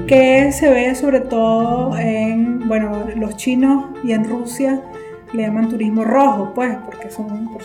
que 0.09 0.51
se 0.53 0.71
ve 0.71 0.95
sobre 0.95 1.21
todo 1.21 1.97
en, 1.99 2.67
bueno, 2.67 3.05
los 3.15 3.37
chinos 3.37 3.85
y 4.03 4.13
en 4.13 4.25
Rusia 4.25 4.81
le 5.33 5.43
llaman 5.43 5.69
turismo 5.69 6.03
rojo, 6.03 6.53
pues, 6.55 6.77
porque 6.85 7.11
son 7.11 7.49
por, 7.49 7.63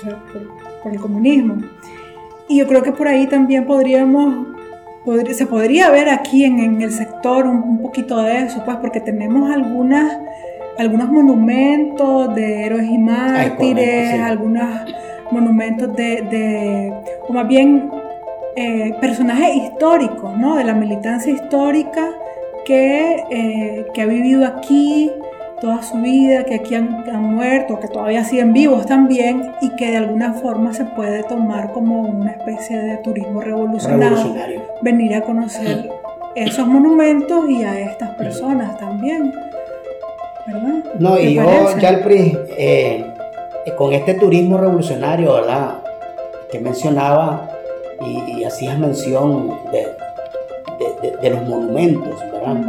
por, 0.84 0.92
el 0.92 1.00
comunismo. 1.00 1.56
Y 2.50 2.60
yo 2.60 2.68
creo 2.68 2.84
que 2.84 2.92
por 2.92 3.08
ahí 3.08 3.26
también 3.28 3.66
podríamos, 3.66 4.48
se 5.32 5.46
podría 5.48 5.90
ver 5.90 6.10
aquí 6.10 6.44
en, 6.44 6.82
el 6.82 6.92
sector 6.92 7.48
un, 7.48 7.82
poquito 7.82 8.22
de 8.22 8.40
eso, 8.40 8.62
pues, 8.66 8.78
porque 8.78 9.00
tenemos 9.00 9.50
algunas, 9.50 10.18
algunos 10.78 11.10
monumentos 11.10 12.36
de 12.36 12.66
héroes 12.66 12.90
y 12.90 12.98
mártires, 12.98 14.20
algunos 14.20 14.70
monumentos 15.32 15.96
de, 15.96 16.94
o 17.30 17.34
más 17.34 17.48
bien 17.48 17.90
eh, 18.58 18.94
personajes 19.00 19.56
históricos, 19.56 20.38
¿no? 20.38 20.58
De 20.58 20.66
la 20.66 20.74
militancia 20.74 21.32
histórica 21.32 22.10
que, 22.66 23.24
eh, 23.30 23.88
que 23.94 24.02
ha 24.02 24.06
vivido 24.06 24.46
aquí. 24.46 25.12
toda 25.62 25.82
su 25.82 25.96
vida, 25.96 26.44
que 26.44 26.56
aquí 26.56 26.76
han, 26.76 27.10
han, 27.10 27.24
muerto, 27.36 27.80
que 27.80 27.88
todavía 27.88 28.26
siguen 28.26 28.52
vivos 28.52 28.86
también, 28.86 29.54
y 29.62 29.70
que 29.78 29.92
de 29.92 29.98
alguna 29.98 30.34
forma 30.34 30.74
se 30.74 30.84
puede 30.84 31.24
tomar 31.24 31.72
como 31.72 32.02
una 32.02 32.32
especie 32.32 32.78
de 32.78 32.98
turismo 32.98 33.40
revolucionario, 33.40 34.62
venir 34.82 35.16
a 35.16 35.22
conocer 35.22 35.90
esos 36.36 36.68
monumentos 36.68 37.50
y 37.50 37.64
a 37.64 37.80
estas 37.80 38.10
personas 38.16 38.78
también. 38.78 39.34
¿verdad? 40.48 40.84
No, 41.00 41.18
y 41.18 41.36
yo, 41.36 41.78
Yalpri, 41.80 42.38
eh, 42.58 43.14
con 43.78 43.94
este 43.94 44.16
turismo 44.16 44.58
revolucionario, 44.58 45.34
¿verdad? 45.34 45.76
Que 46.52 46.60
mencionaba 46.60 47.50
y, 48.06 48.44
hacías 48.44 48.78
mención 48.78 49.50
de, 49.72 49.88
de, 51.22 51.30
los 51.30 51.42
monumentos, 51.44 52.20
¿verdad? 52.32 52.62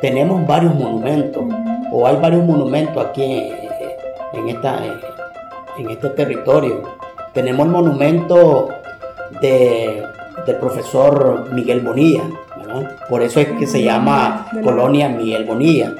Tenemos 0.00 0.46
varios 0.46 0.74
monumentos, 0.74 1.44
o 1.90 2.06
hay 2.06 2.16
varios 2.16 2.44
monumentos 2.44 3.04
aquí 3.04 3.52
en, 4.32 4.48
esta, 4.48 4.80
en 5.78 5.90
este 5.90 6.10
territorio. 6.10 6.82
Tenemos 7.32 7.66
el 7.66 7.72
monumento 7.72 8.68
de, 9.40 10.02
del 10.46 10.56
profesor 10.56 11.48
Miguel 11.52 11.80
Bonilla, 11.80 12.22
¿verdad? 12.56 12.96
Por 13.08 13.22
eso 13.22 13.40
es 13.40 13.48
que 13.58 13.66
se 13.66 13.82
llama 13.82 14.46
Colonia 14.62 15.08
Miguel 15.08 15.44
Bonilla. 15.44 15.94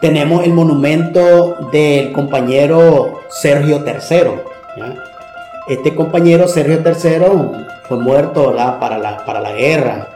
Tenemos 0.00 0.44
el 0.44 0.52
monumento 0.52 1.68
del 1.70 2.12
compañero 2.12 3.20
Sergio 3.28 3.84
III. 3.86 4.40
Este 5.68 5.94
compañero 5.94 6.48
Sergio 6.48 6.82
III 6.84 7.64
fue 7.84 7.98
muerto 7.98 8.52
para, 8.80 8.98
la, 8.98 9.24
para 9.24 9.40
la 9.40 9.52
guerra 9.52 10.08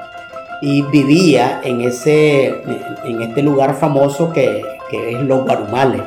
y 0.60 0.82
vivía 0.82 1.60
en, 1.62 1.80
ese, 1.80 2.46
en 3.04 3.22
este 3.22 3.42
lugar 3.42 3.74
famoso 3.74 4.32
que, 4.32 4.62
es 4.92 5.20
Los 5.22 5.44
Barumales. 5.44 6.02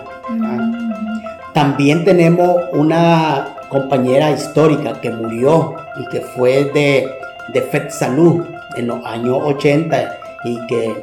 También 1.54 2.06
tenemos 2.06 2.62
una 2.72 3.56
compañera 3.68 4.32
histórica 4.32 5.00
que 5.02 5.12
murió 5.12 5.76
y 5.98 6.06
que 6.08 6.22
fue 6.22 6.66
de, 6.66 7.12
de 7.54 7.90
Salud 7.92 8.46
en 8.76 8.88
los 8.88 9.06
años 9.06 9.40
80 9.44 10.18
y 10.46 10.66
que 10.68 10.96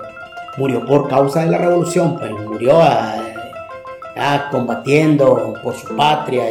murió 0.57 0.85
por 0.85 1.09
causa 1.09 1.41
de 1.41 1.51
la 1.51 1.59
revolución, 1.59 2.17
pues 2.19 2.33
murió 2.33 2.81
combatiendo 4.51 5.55
por 5.63 5.75
su 5.75 5.95
patria 5.95 6.45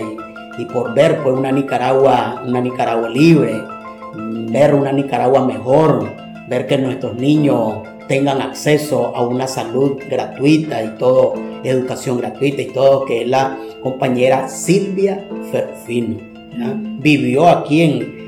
y, 0.58 0.66
por 0.66 0.94
ver 0.94 1.22
pues 1.22 1.36
una 1.36 1.52
Nicaragua, 1.52 2.42
una 2.46 2.62
Nicaragua 2.62 3.10
libre, 3.10 3.62
ver 4.14 4.74
una 4.74 4.92
Nicaragua 4.92 5.46
mejor, 5.46 6.25
ver 6.48 6.68
que 6.68 6.78
nuestros 6.78 7.16
niños 7.16 7.80
tengan 8.08 8.42
acceso 8.42 9.16
a 9.16 9.28
una 9.28 9.48
salud 9.48 9.98
gratuita 10.10 10.84
y 10.84 10.98
todo, 10.98 11.34
educación 11.64 12.20
gratuita 12.20 12.62
y 12.62 12.68
todo, 12.68 13.06
que 13.06 13.24
es 13.24 13.28
la 13.28 13.58
compañera 13.82 14.48
Silvia 14.48 15.28
Ferfino. 15.52 16.18
Vivió 17.02 17.48
aquí 17.48 17.82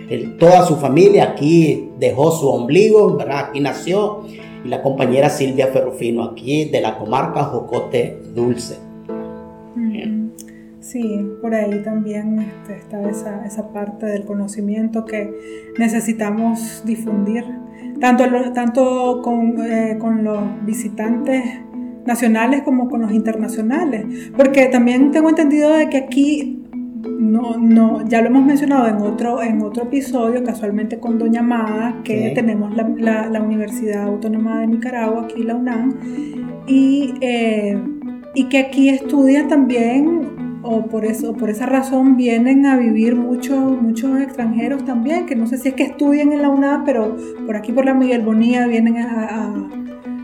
en, 0.10 0.38
toda 0.38 0.66
su 0.66 0.78
familia, 0.78 1.32
aquí 1.32 1.90
dejó 2.00 2.32
su 2.32 2.48
ombligo, 2.48 3.16
¿verdad? 3.18 3.48
aquí 3.50 3.60
nació 3.60 4.24
la 4.66 4.82
compañera 4.82 5.30
Silvia 5.30 5.68
Ferrufino, 5.68 6.24
aquí 6.24 6.66
de 6.66 6.82
la 6.82 6.98
comarca 6.98 7.44
Jocote 7.44 8.18
Dulce. 8.34 8.88
Sí, 10.80 11.22
por 11.42 11.54
ahí 11.54 11.84
también 11.84 12.40
este, 12.40 12.78
está 12.78 13.10
esa, 13.10 13.46
esa, 13.46 13.74
parte 13.74 14.06
del 14.06 14.24
conocimiento 14.24 15.04
que 15.04 15.34
necesitamos 15.78 16.82
difundir, 16.86 17.44
tanto, 18.00 18.26
tanto 18.54 19.22
con, 19.24 19.56
eh, 19.66 19.98
con 20.00 20.24
los 20.24 20.66
visitantes 20.66 21.44
nacionales 22.06 22.62
como 22.64 22.90
con 22.90 23.02
los 23.02 23.12
internacionales, 23.12 24.32
porque 24.36 24.68
también 24.68 25.12
tengo 25.12 25.30
entendido 25.30 25.74
de 25.74 25.90
que 25.90 25.98
aquí 25.98 26.64
no, 27.20 27.58
no, 27.58 28.08
ya 28.08 28.22
lo 28.22 28.28
hemos 28.28 28.46
mencionado 28.46 28.88
en 28.88 28.98
otro, 28.98 29.42
en 29.42 29.62
otro 29.62 29.84
episodio, 29.84 30.44
casualmente 30.44 31.00
con 31.00 31.20
Doña 31.20 31.42
Amada, 31.42 32.02
que 32.04 32.32
tenemos 32.34 32.76
la, 32.76 33.28
la, 33.28 33.42
Universidad 33.42 34.04
Autónoma 34.04 34.62
de 34.62 34.68
Nicaragua, 34.68 35.24
aquí 35.24 35.44
la 35.44 35.56
UNAM, 35.56 35.96
y, 36.68 37.14
eh, 37.22 37.78
y 38.36 38.46
que 38.46 38.60
aquí 38.60 38.90
estudian 38.90 39.48
también, 39.48 40.47
o 40.68 40.86
por, 40.88 41.06
eso, 41.06 41.34
por 41.34 41.50
esa 41.50 41.66
razón 41.66 42.18
vienen 42.18 42.66
a 42.66 42.78
vivir 42.78 43.16
muchos, 43.16 43.58
muchos 43.82 44.20
extranjeros 44.20 44.84
también, 44.84 45.26
que 45.26 45.36
no 45.36 45.48
sé 45.48 45.58
si 45.58 45.70
es 45.70 45.76
que 45.76 45.84
estudian 45.84 46.34
en 46.34 46.42
la 46.42 46.50
UNAM, 46.50 46.84
pero 46.84 47.16
por 47.46 47.56
aquí 47.56 47.72
por 47.72 47.86
la 47.86 47.94
Miguel 47.94 48.22
Bonía 48.22 48.68
vienen 48.68 48.98
a, 48.98 49.28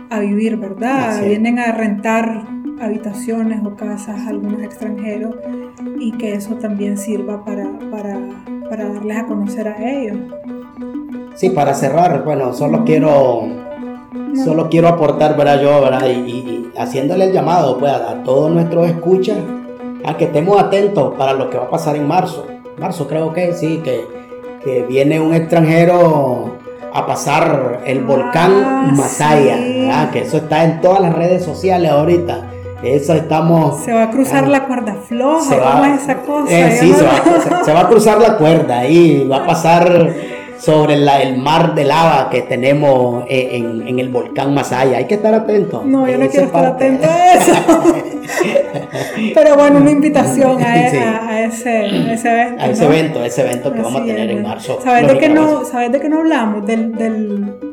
a, 0.10 0.18
a 0.18 0.20
vivir, 0.20 0.58
¿verdad? 0.58 1.24
Vienen 1.26 1.60
a 1.60 1.72
rentar 1.72 2.46
habitaciones 2.82 3.62
o 3.64 3.76
casas 3.76 4.20
a 4.20 4.30
algunos 4.30 4.62
extranjeros 4.62 5.36
y 6.00 6.12
que 6.12 6.34
eso 6.34 6.56
también 6.56 6.98
sirva 6.98 7.46
para, 7.46 7.70
para, 7.90 8.20
para 8.70 8.90
darles 8.90 9.18
a 9.18 9.26
conocer 9.26 9.68
a 9.68 9.90
ellos. 9.90 10.18
Sí, 11.36 11.50
para 11.50 11.74
cerrar, 11.74 12.24
bueno, 12.26 12.54
solo 12.54 12.84
quiero 12.84 13.48
solo 14.36 14.70
quiero 14.70 14.88
aportar, 14.88 15.38
¿verdad? 15.38 15.62
Yo, 15.62 15.82
¿verdad? 15.82 16.08
Y, 16.08 16.70
haciéndole 16.78 17.26
el 17.26 17.34
llamado 17.34 17.78
pues, 17.78 17.92
a, 17.92 18.24
todos 18.24 18.52
nuestros 18.52 18.88
escuchas 18.88 19.38
a 20.06 20.18
que 20.18 20.26
estemos 20.26 20.62
atentos 20.62 21.13
para 21.18 21.34
lo 21.34 21.50
que 21.50 21.58
va 21.58 21.66
a 21.66 21.70
pasar 21.70 21.96
en 21.96 22.08
marzo. 22.08 22.46
Marzo 22.78 23.08
creo 23.08 23.34
que 23.34 23.54
sí, 23.54 23.82
que, 23.84 24.06
que 24.63 24.84
viene 24.84 25.20
un 25.20 25.34
extranjero 25.34 26.58
a 26.94 27.08
pasar 27.08 27.82
el 27.86 28.04
volcán 28.04 28.52
ah, 28.63 28.92
Masaya, 28.94 30.12
que 30.12 30.20
eso 30.20 30.38
está 30.38 30.63
en 30.63 30.80
todas 30.80 31.02
las 31.02 31.13
redes 31.13 31.44
sociales 31.44 31.92
ahorita. 31.92 32.50
Eso 32.84 33.13
estamos. 33.13 33.80
Se 33.84 33.94
va 33.94 34.04
a 34.04 34.12
cruzar 34.12 34.44
ah, 34.44 34.50
la 34.50 34.66
cuerda 34.66 34.96
floja, 35.08 35.72
¿cómo 35.72 35.86
es 35.86 36.04
esa 36.04 36.18
cosa? 36.22 36.54
Eh, 36.54 36.78
sí, 36.80 36.94
se 36.94 37.04
va, 37.74 37.80
a 37.80 37.88
cruzar 37.88 38.20
la 38.20 38.38
cuerda 38.38 38.86
y 38.86 39.26
va 39.26 39.38
a 39.38 39.46
pasar 39.46 40.13
sobre 40.60 40.96
el 40.96 41.38
mar 41.38 41.76
de 41.76 41.86
lava 41.86 42.30
que 42.30 42.42
tenemos 42.42 43.24
eh, 43.28 43.50
en, 43.54 44.00
el 44.00 44.10
volcán 44.10 44.54
Masaya. 44.54 44.98
Hay 44.98 45.08
que 45.08 45.16
estar 45.16 45.34
atentos. 45.34 45.86
No, 45.86 46.08
yo 46.08 46.18
no 46.18 46.28
quiero 46.28 46.46
estar 46.46 46.66
atento 46.66 47.08
a 47.10 47.34
eso. 47.34 47.54
Pero 49.34 49.56
bueno, 49.56 49.80
una 49.80 49.92
invitación 49.92 50.62
a, 50.64 50.78
e, 50.78 51.46
ese, 51.46 51.86
evento. 51.86 52.62
A 52.62 52.70
ese 52.70 52.86
evento, 52.86 53.24
ese 53.24 53.42
evento 53.42 53.74
que 53.74 53.82
vamos 53.82 54.02
a 54.02 54.06
tener 54.06 54.30
en 54.30 54.42
marzo. 54.44 54.80
¿Sabes 54.84 55.08
de, 55.08 55.18
qué 55.18 55.30
no, 55.30 55.66
¿Sabes 55.66 55.92
de 55.92 56.00
qué 56.00 56.10
no 56.10 56.20
hablamos? 56.20 56.66
del, 56.66 57.73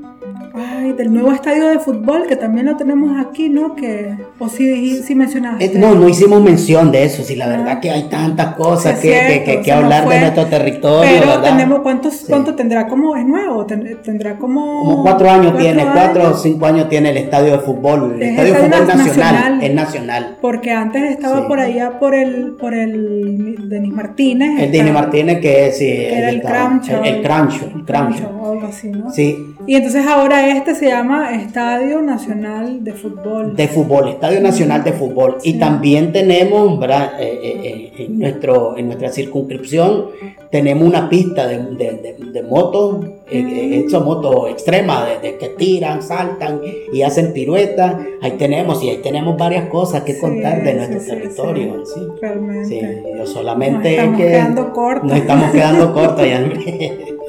Ay, 0.54 0.92
del 0.92 1.12
nuevo 1.12 1.32
estadio 1.32 1.68
de 1.68 1.78
fútbol 1.78 2.26
que 2.26 2.36
también 2.36 2.66
lo 2.66 2.76
tenemos 2.76 3.18
aquí, 3.20 3.48
¿no? 3.48 3.74
Que, 3.76 4.16
o 4.38 4.48
sí, 4.48 5.02
sí 5.02 5.14
mencionaste. 5.14 5.64
Eh, 5.64 5.72
no, 5.74 5.94
no 5.94 6.08
hicimos 6.08 6.42
mención 6.42 6.90
de 6.90 7.04
eso, 7.04 7.22
sí, 7.22 7.36
la 7.36 7.48
verdad 7.48 7.74
ah. 7.76 7.80
que 7.80 7.90
hay 7.90 8.04
tantas 8.08 8.54
cosas 8.54 8.98
que, 8.98 9.60
que, 9.64 9.72
hablar 9.72 10.08
de 10.08 10.20
nuestro 10.20 10.46
territorio. 10.46 11.20
Pero 11.20 11.40
tenemos, 11.42 11.80
¿cuántos, 11.80 12.24
¿cuánto 12.28 12.54
tendrá 12.54 12.86
como, 12.86 13.16
es 13.16 13.26
nuevo? 13.26 13.66
Tendrá 13.66 14.36
como... 14.36 14.84
Como 14.84 15.02
cuatro 15.02 15.30
años 15.30 15.56
tiene, 15.56 15.84
cuatro 15.84 16.30
o 16.30 16.34
cinco 16.34 16.66
años 16.66 16.88
tiene 16.88 17.10
el 17.10 17.18
estadio 17.18 17.52
de 17.52 17.58
fútbol. 17.58 18.14
El 18.16 18.22
estadio 18.22 18.54
de 18.54 18.60
fútbol 18.60 18.86
nacional, 18.86 19.62
es 19.62 19.74
nacional. 19.74 20.36
Porque 20.40 20.72
antes 20.72 21.10
estaba 21.10 21.46
por 21.46 21.60
allá 21.60 21.98
por 21.98 22.14
el, 22.14 22.56
por 22.58 22.74
el 22.74 23.68
Denis 23.68 23.92
Martínez. 23.92 24.60
El 24.60 24.72
Denis 24.72 24.92
Martínez 24.92 25.40
que, 25.40 25.70
sí, 25.72 25.88
era 25.88 26.30
el, 26.30 26.42
Crancho. 26.42 27.02
El, 27.02 27.22
Crancho, 27.22 27.70
el 27.74 27.84
Crancho. 27.84 28.28
algo 28.28 28.66
así, 28.66 28.88
¿no? 28.88 29.10
Sí. 29.10 29.54
Y 29.70 29.76
entonces 29.76 30.04
ahora 30.04 30.48
este 30.48 30.74
se 30.74 30.88
llama 30.88 31.32
Estadio 31.32 32.02
Nacional 32.02 32.82
de 32.82 32.92
Fútbol. 32.92 33.54
De 33.54 33.68
fútbol, 33.68 34.08
Estadio 34.08 34.40
Nacional 34.40 34.82
de 34.82 34.92
Fútbol. 34.92 35.36
Y 35.44 35.60
también 35.60 36.12
tenemos, 36.12 36.76
¿verdad? 36.80 37.12
Eh, 37.20 37.38
eh, 37.40 37.60
eh, 37.62 37.92
en, 37.98 38.18
nuestro, 38.18 38.76
en 38.76 38.86
nuestra 38.86 39.12
circunscripción, 39.12 40.06
tenemos 40.50 40.88
una 40.88 41.08
pista 41.08 41.46
de, 41.46 41.58
de, 41.76 42.16
de, 42.32 42.42
motos, 42.42 43.06
eh, 43.30 43.86
motos 43.92 44.50
extremas, 44.50 45.22
de, 45.22 45.38
que 45.38 45.50
tiran, 45.50 46.02
saltan 46.02 46.60
y 46.92 47.02
hacen 47.02 47.32
piruetas. 47.32 47.94
Ahí 48.22 48.32
tenemos, 48.32 48.82
y 48.82 48.90
ahí 48.90 48.96
tenemos 48.96 49.36
varias 49.36 49.68
cosas 49.68 50.02
que 50.02 50.18
contar 50.18 50.64
de 50.64 50.74
nuestro 50.74 50.98
territorio. 50.98 51.86
Sí, 51.86 52.08
Realmente. 52.20 53.14
yo 53.16 53.24
solamente 53.24 53.96
nos 53.96 53.98
estamos 53.98 54.20
quedando 54.20 54.72
cortos. 54.72 55.10
Nos 55.10 55.18
estamos 55.18 55.50
quedando 55.52 55.92
cortos. 55.94 56.26
Ya. 56.26 56.44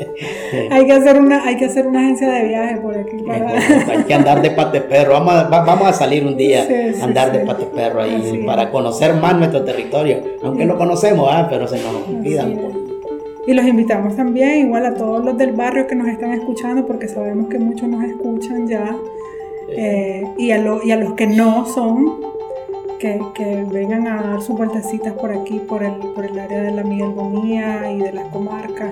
hay, 0.71 0.85
que 0.85 0.91
hacer 0.93 1.19
una, 1.19 1.45
hay 1.45 1.57
que 1.57 1.65
hacer 1.65 1.87
una 1.87 1.99
agencia 1.99 2.29
de 2.29 2.47
viaje 2.47 2.77
por 2.77 2.97
aquí. 2.97 3.17
hay 3.29 4.03
que 4.03 4.13
andar 4.13 4.41
de 4.41 4.51
pate 4.51 4.81
perro. 4.81 5.13
Vamos 5.13 5.33
a, 5.33 5.43
vamos 5.47 5.87
a 5.87 5.93
salir 5.93 6.25
un 6.25 6.37
día 6.37 6.67
a 6.99 7.03
andar 7.03 7.31
de 7.31 7.39
pate 7.39 7.65
perro 7.65 8.01
ahí 8.01 8.43
para 8.45 8.69
conocer 8.71 9.13
más 9.15 9.35
nuestro 9.35 9.63
territorio. 9.63 10.17
Aunque 10.43 10.65
lo 10.65 10.77
conocemos, 10.77 11.29
¿ah? 11.31 11.47
pero 11.49 11.67
se 11.67 11.77
nos 11.77 12.07
olvidan. 12.07 12.81
Y 13.47 13.53
los 13.53 13.65
invitamos 13.65 14.15
también, 14.15 14.67
igual 14.67 14.85
a 14.85 14.93
todos 14.93 15.23
los 15.25 15.35
del 15.37 15.53
barrio 15.53 15.87
que 15.87 15.95
nos 15.95 16.07
están 16.07 16.31
escuchando, 16.31 16.85
porque 16.85 17.07
sabemos 17.07 17.47
que 17.49 17.57
muchos 17.57 17.89
nos 17.89 18.03
escuchan 18.03 18.67
ya. 18.67 18.95
Eh, 19.69 20.23
y, 20.37 20.51
a 20.51 20.57
y 20.83 20.91
a 20.91 20.95
los 20.97 21.13
que 21.13 21.27
no 21.27 21.65
son, 21.65 22.19
que, 22.99 23.19
que, 23.33 23.65
vengan 23.71 24.05
a 24.07 24.21
dar 24.21 24.41
sus 24.41 24.57
vueltecitas 24.57 25.13
por 25.13 25.31
aquí, 25.31 25.59
por 25.59 25.81
el, 25.81 25.93
por 26.13 26.25
el 26.25 26.37
área 26.37 26.61
de 26.61 26.71
la 26.71 26.83
Miguel 26.83 27.09
Bonía 27.09 27.91
y 27.91 27.99
de 27.99 28.11
las 28.11 28.27
comarcas. 28.27 28.91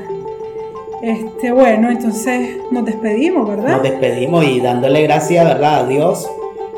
Este, 1.02 1.52
bueno, 1.52 1.90
entonces 1.90 2.58
nos 2.72 2.86
despedimos, 2.86 3.48
¿verdad? 3.48 3.74
Nos 3.74 3.84
despedimos 3.84 4.46
y 4.46 4.60
dándole 4.60 5.04
gracias, 5.04 5.46
¿verdad? 5.46 5.86
A 5.86 5.88
Dios 5.88 6.30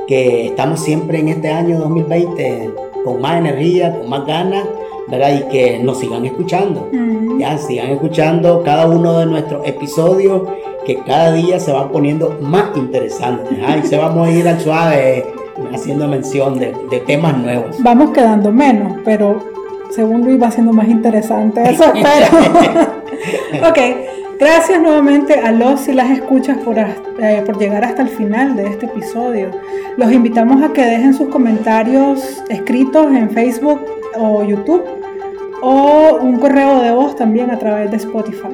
que 0.08 0.48
estamos 0.48 0.80
siempre 0.80 1.20
en 1.20 1.30
este 1.30 1.50
año 1.50 1.80
2020 1.80 2.72
con 3.04 3.22
más 3.22 3.38
energía, 3.38 3.98
con 3.98 4.10
más 4.10 4.26
ganas, 4.26 4.66
¿verdad? 5.08 5.40
Y 5.40 5.52
que 5.52 5.80
nos 5.80 6.00
sigan 6.00 6.26
escuchando. 6.26 6.90
Ya, 7.40 7.58
sigan 7.58 7.90
escuchando 7.90 8.62
cada 8.64 8.88
uno 8.88 9.18
de 9.20 9.26
nuestros 9.26 9.68
episodios 9.68 10.44
que 10.86 10.98
cada 10.98 11.32
día 11.32 11.60
se 11.60 11.72
van 11.72 11.90
poniendo 11.92 12.38
más 12.42 12.76
interesantes. 12.76 13.58
¿ah? 13.66 13.78
Y 13.78 13.88
se 13.88 13.98
vamos 13.98 14.28
a 14.28 14.32
ir 14.32 14.48
al 14.48 14.60
suave 14.60 15.26
haciendo 15.74 16.08
mención 16.08 16.60
de, 16.60 16.76
de 16.90 17.00
temas 17.00 17.38
nuevos. 17.38 17.78
Vamos 17.80 18.12
quedando 18.12 18.52
menos, 18.52 19.00
pero 19.04 19.40
según 19.92 20.24
Luis 20.24 20.42
va 20.42 20.52
siendo 20.52 20.74
más 20.74 20.88
interesante. 20.88 21.64
Eso 21.64 21.86
espero. 21.86 22.90
ok, 23.70 23.80
gracias 24.42 24.82
nuevamente 24.82 25.36
a 25.36 25.52
los 25.52 25.88
y 25.88 25.94
las 25.94 26.10
escuchas 26.10 26.58
por, 26.58 26.76
eh, 26.80 27.44
por 27.46 27.60
llegar 27.60 27.86
hasta 27.86 28.02
el 28.02 28.10
final 28.10 28.56
de 28.56 28.66
este 28.66 28.88
episodio. 28.88 29.52
Los 29.98 30.12
invitamos 30.12 30.64
a 30.64 30.74
que 30.74 30.82
dejen 30.82 31.14
sus 31.14 31.30
comentarios 31.30 32.44
escritos 32.50 33.14
en 33.14 33.30
Facebook 33.30 33.80
o 34.16 34.44
YouTube 34.44 34.84
o 35.62 36.18
un 36.20 36.40
correo 36.40 36.82
de 36.82 36.90
voz 36.90 37.16
también 37.16 37.52
a 37.52 37.60
través 37.60 37.92
de 37.92 37.98
Spotify. 37.98 38.48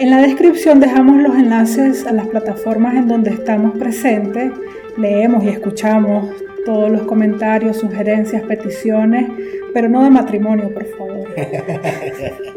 En 0.00 0.10
la 0.10 0.20
descripción 0.20 0.80
dejamos 0.80 1.16
los 1.16 1.34
enlaces 1.34 2.06
a 2.06 2.12
las 2.12 2.26
plataformas 2.26 2.94
en 2.94 3.08
donde 3.08 3.30
estamos 3.30 3.78
presentes. 3.78 4.52
Leemos 4.98 5.42
y 5.44 5.48
escuchamos 5.48 6.28
todos 6.66 6.90
los 6.90 7.02
comentarios, 7.02 7.78
sugerencias, 7.78 8.42
peticiones, 8.42 9.30
pero 9.72 9.88
no 9.88 10.04
de 10.04 10.10
matrimonio, 10.10 10.68
por 10.74 10.84
favor. 10.84 11.28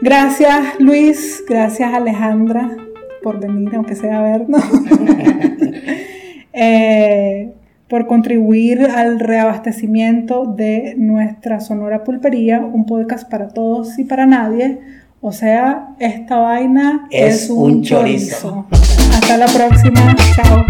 Gracias 0.00 0.80
Luis, 0.80 1.42
gracias 1.48 1.92
Alejandra 1.92 2.76
por 3.22 3.40
venir, 3.40 3.74
aunque 3.74 3.96
sea 3.96 4.18
a 4.18 4.22
vernos. 4.22 4.62
Eh, 6.56 7.52
por 7.88 8.06
contribuir 8.06 8.82
al 8.82 9.18
reabastecimiento 9.18 10.44
de 10.44 10.94
nuestra 10.96 11.58
Sonora 11.58 12.04
Pulpería, 12.04 12.60
un 12.60 12.86
podcast 12.86 13.28
para 13.28 13.48
todos 13.48 13.98
y 13.98 14.04
para 14.04 14.24
nadie. 14.24 14.78
O 15.20 15.32
sea, 15.32 15.88
esta 15.98 16.36
vaina 16.36 17.08
Es 17.10 17.50
un 17.50 17.82
chorizo. 17.82 18.66
Hasta 18.70 19.36
la 19.36 19.46
próxima. 19.46 20.14
Chao. 20.36 20.64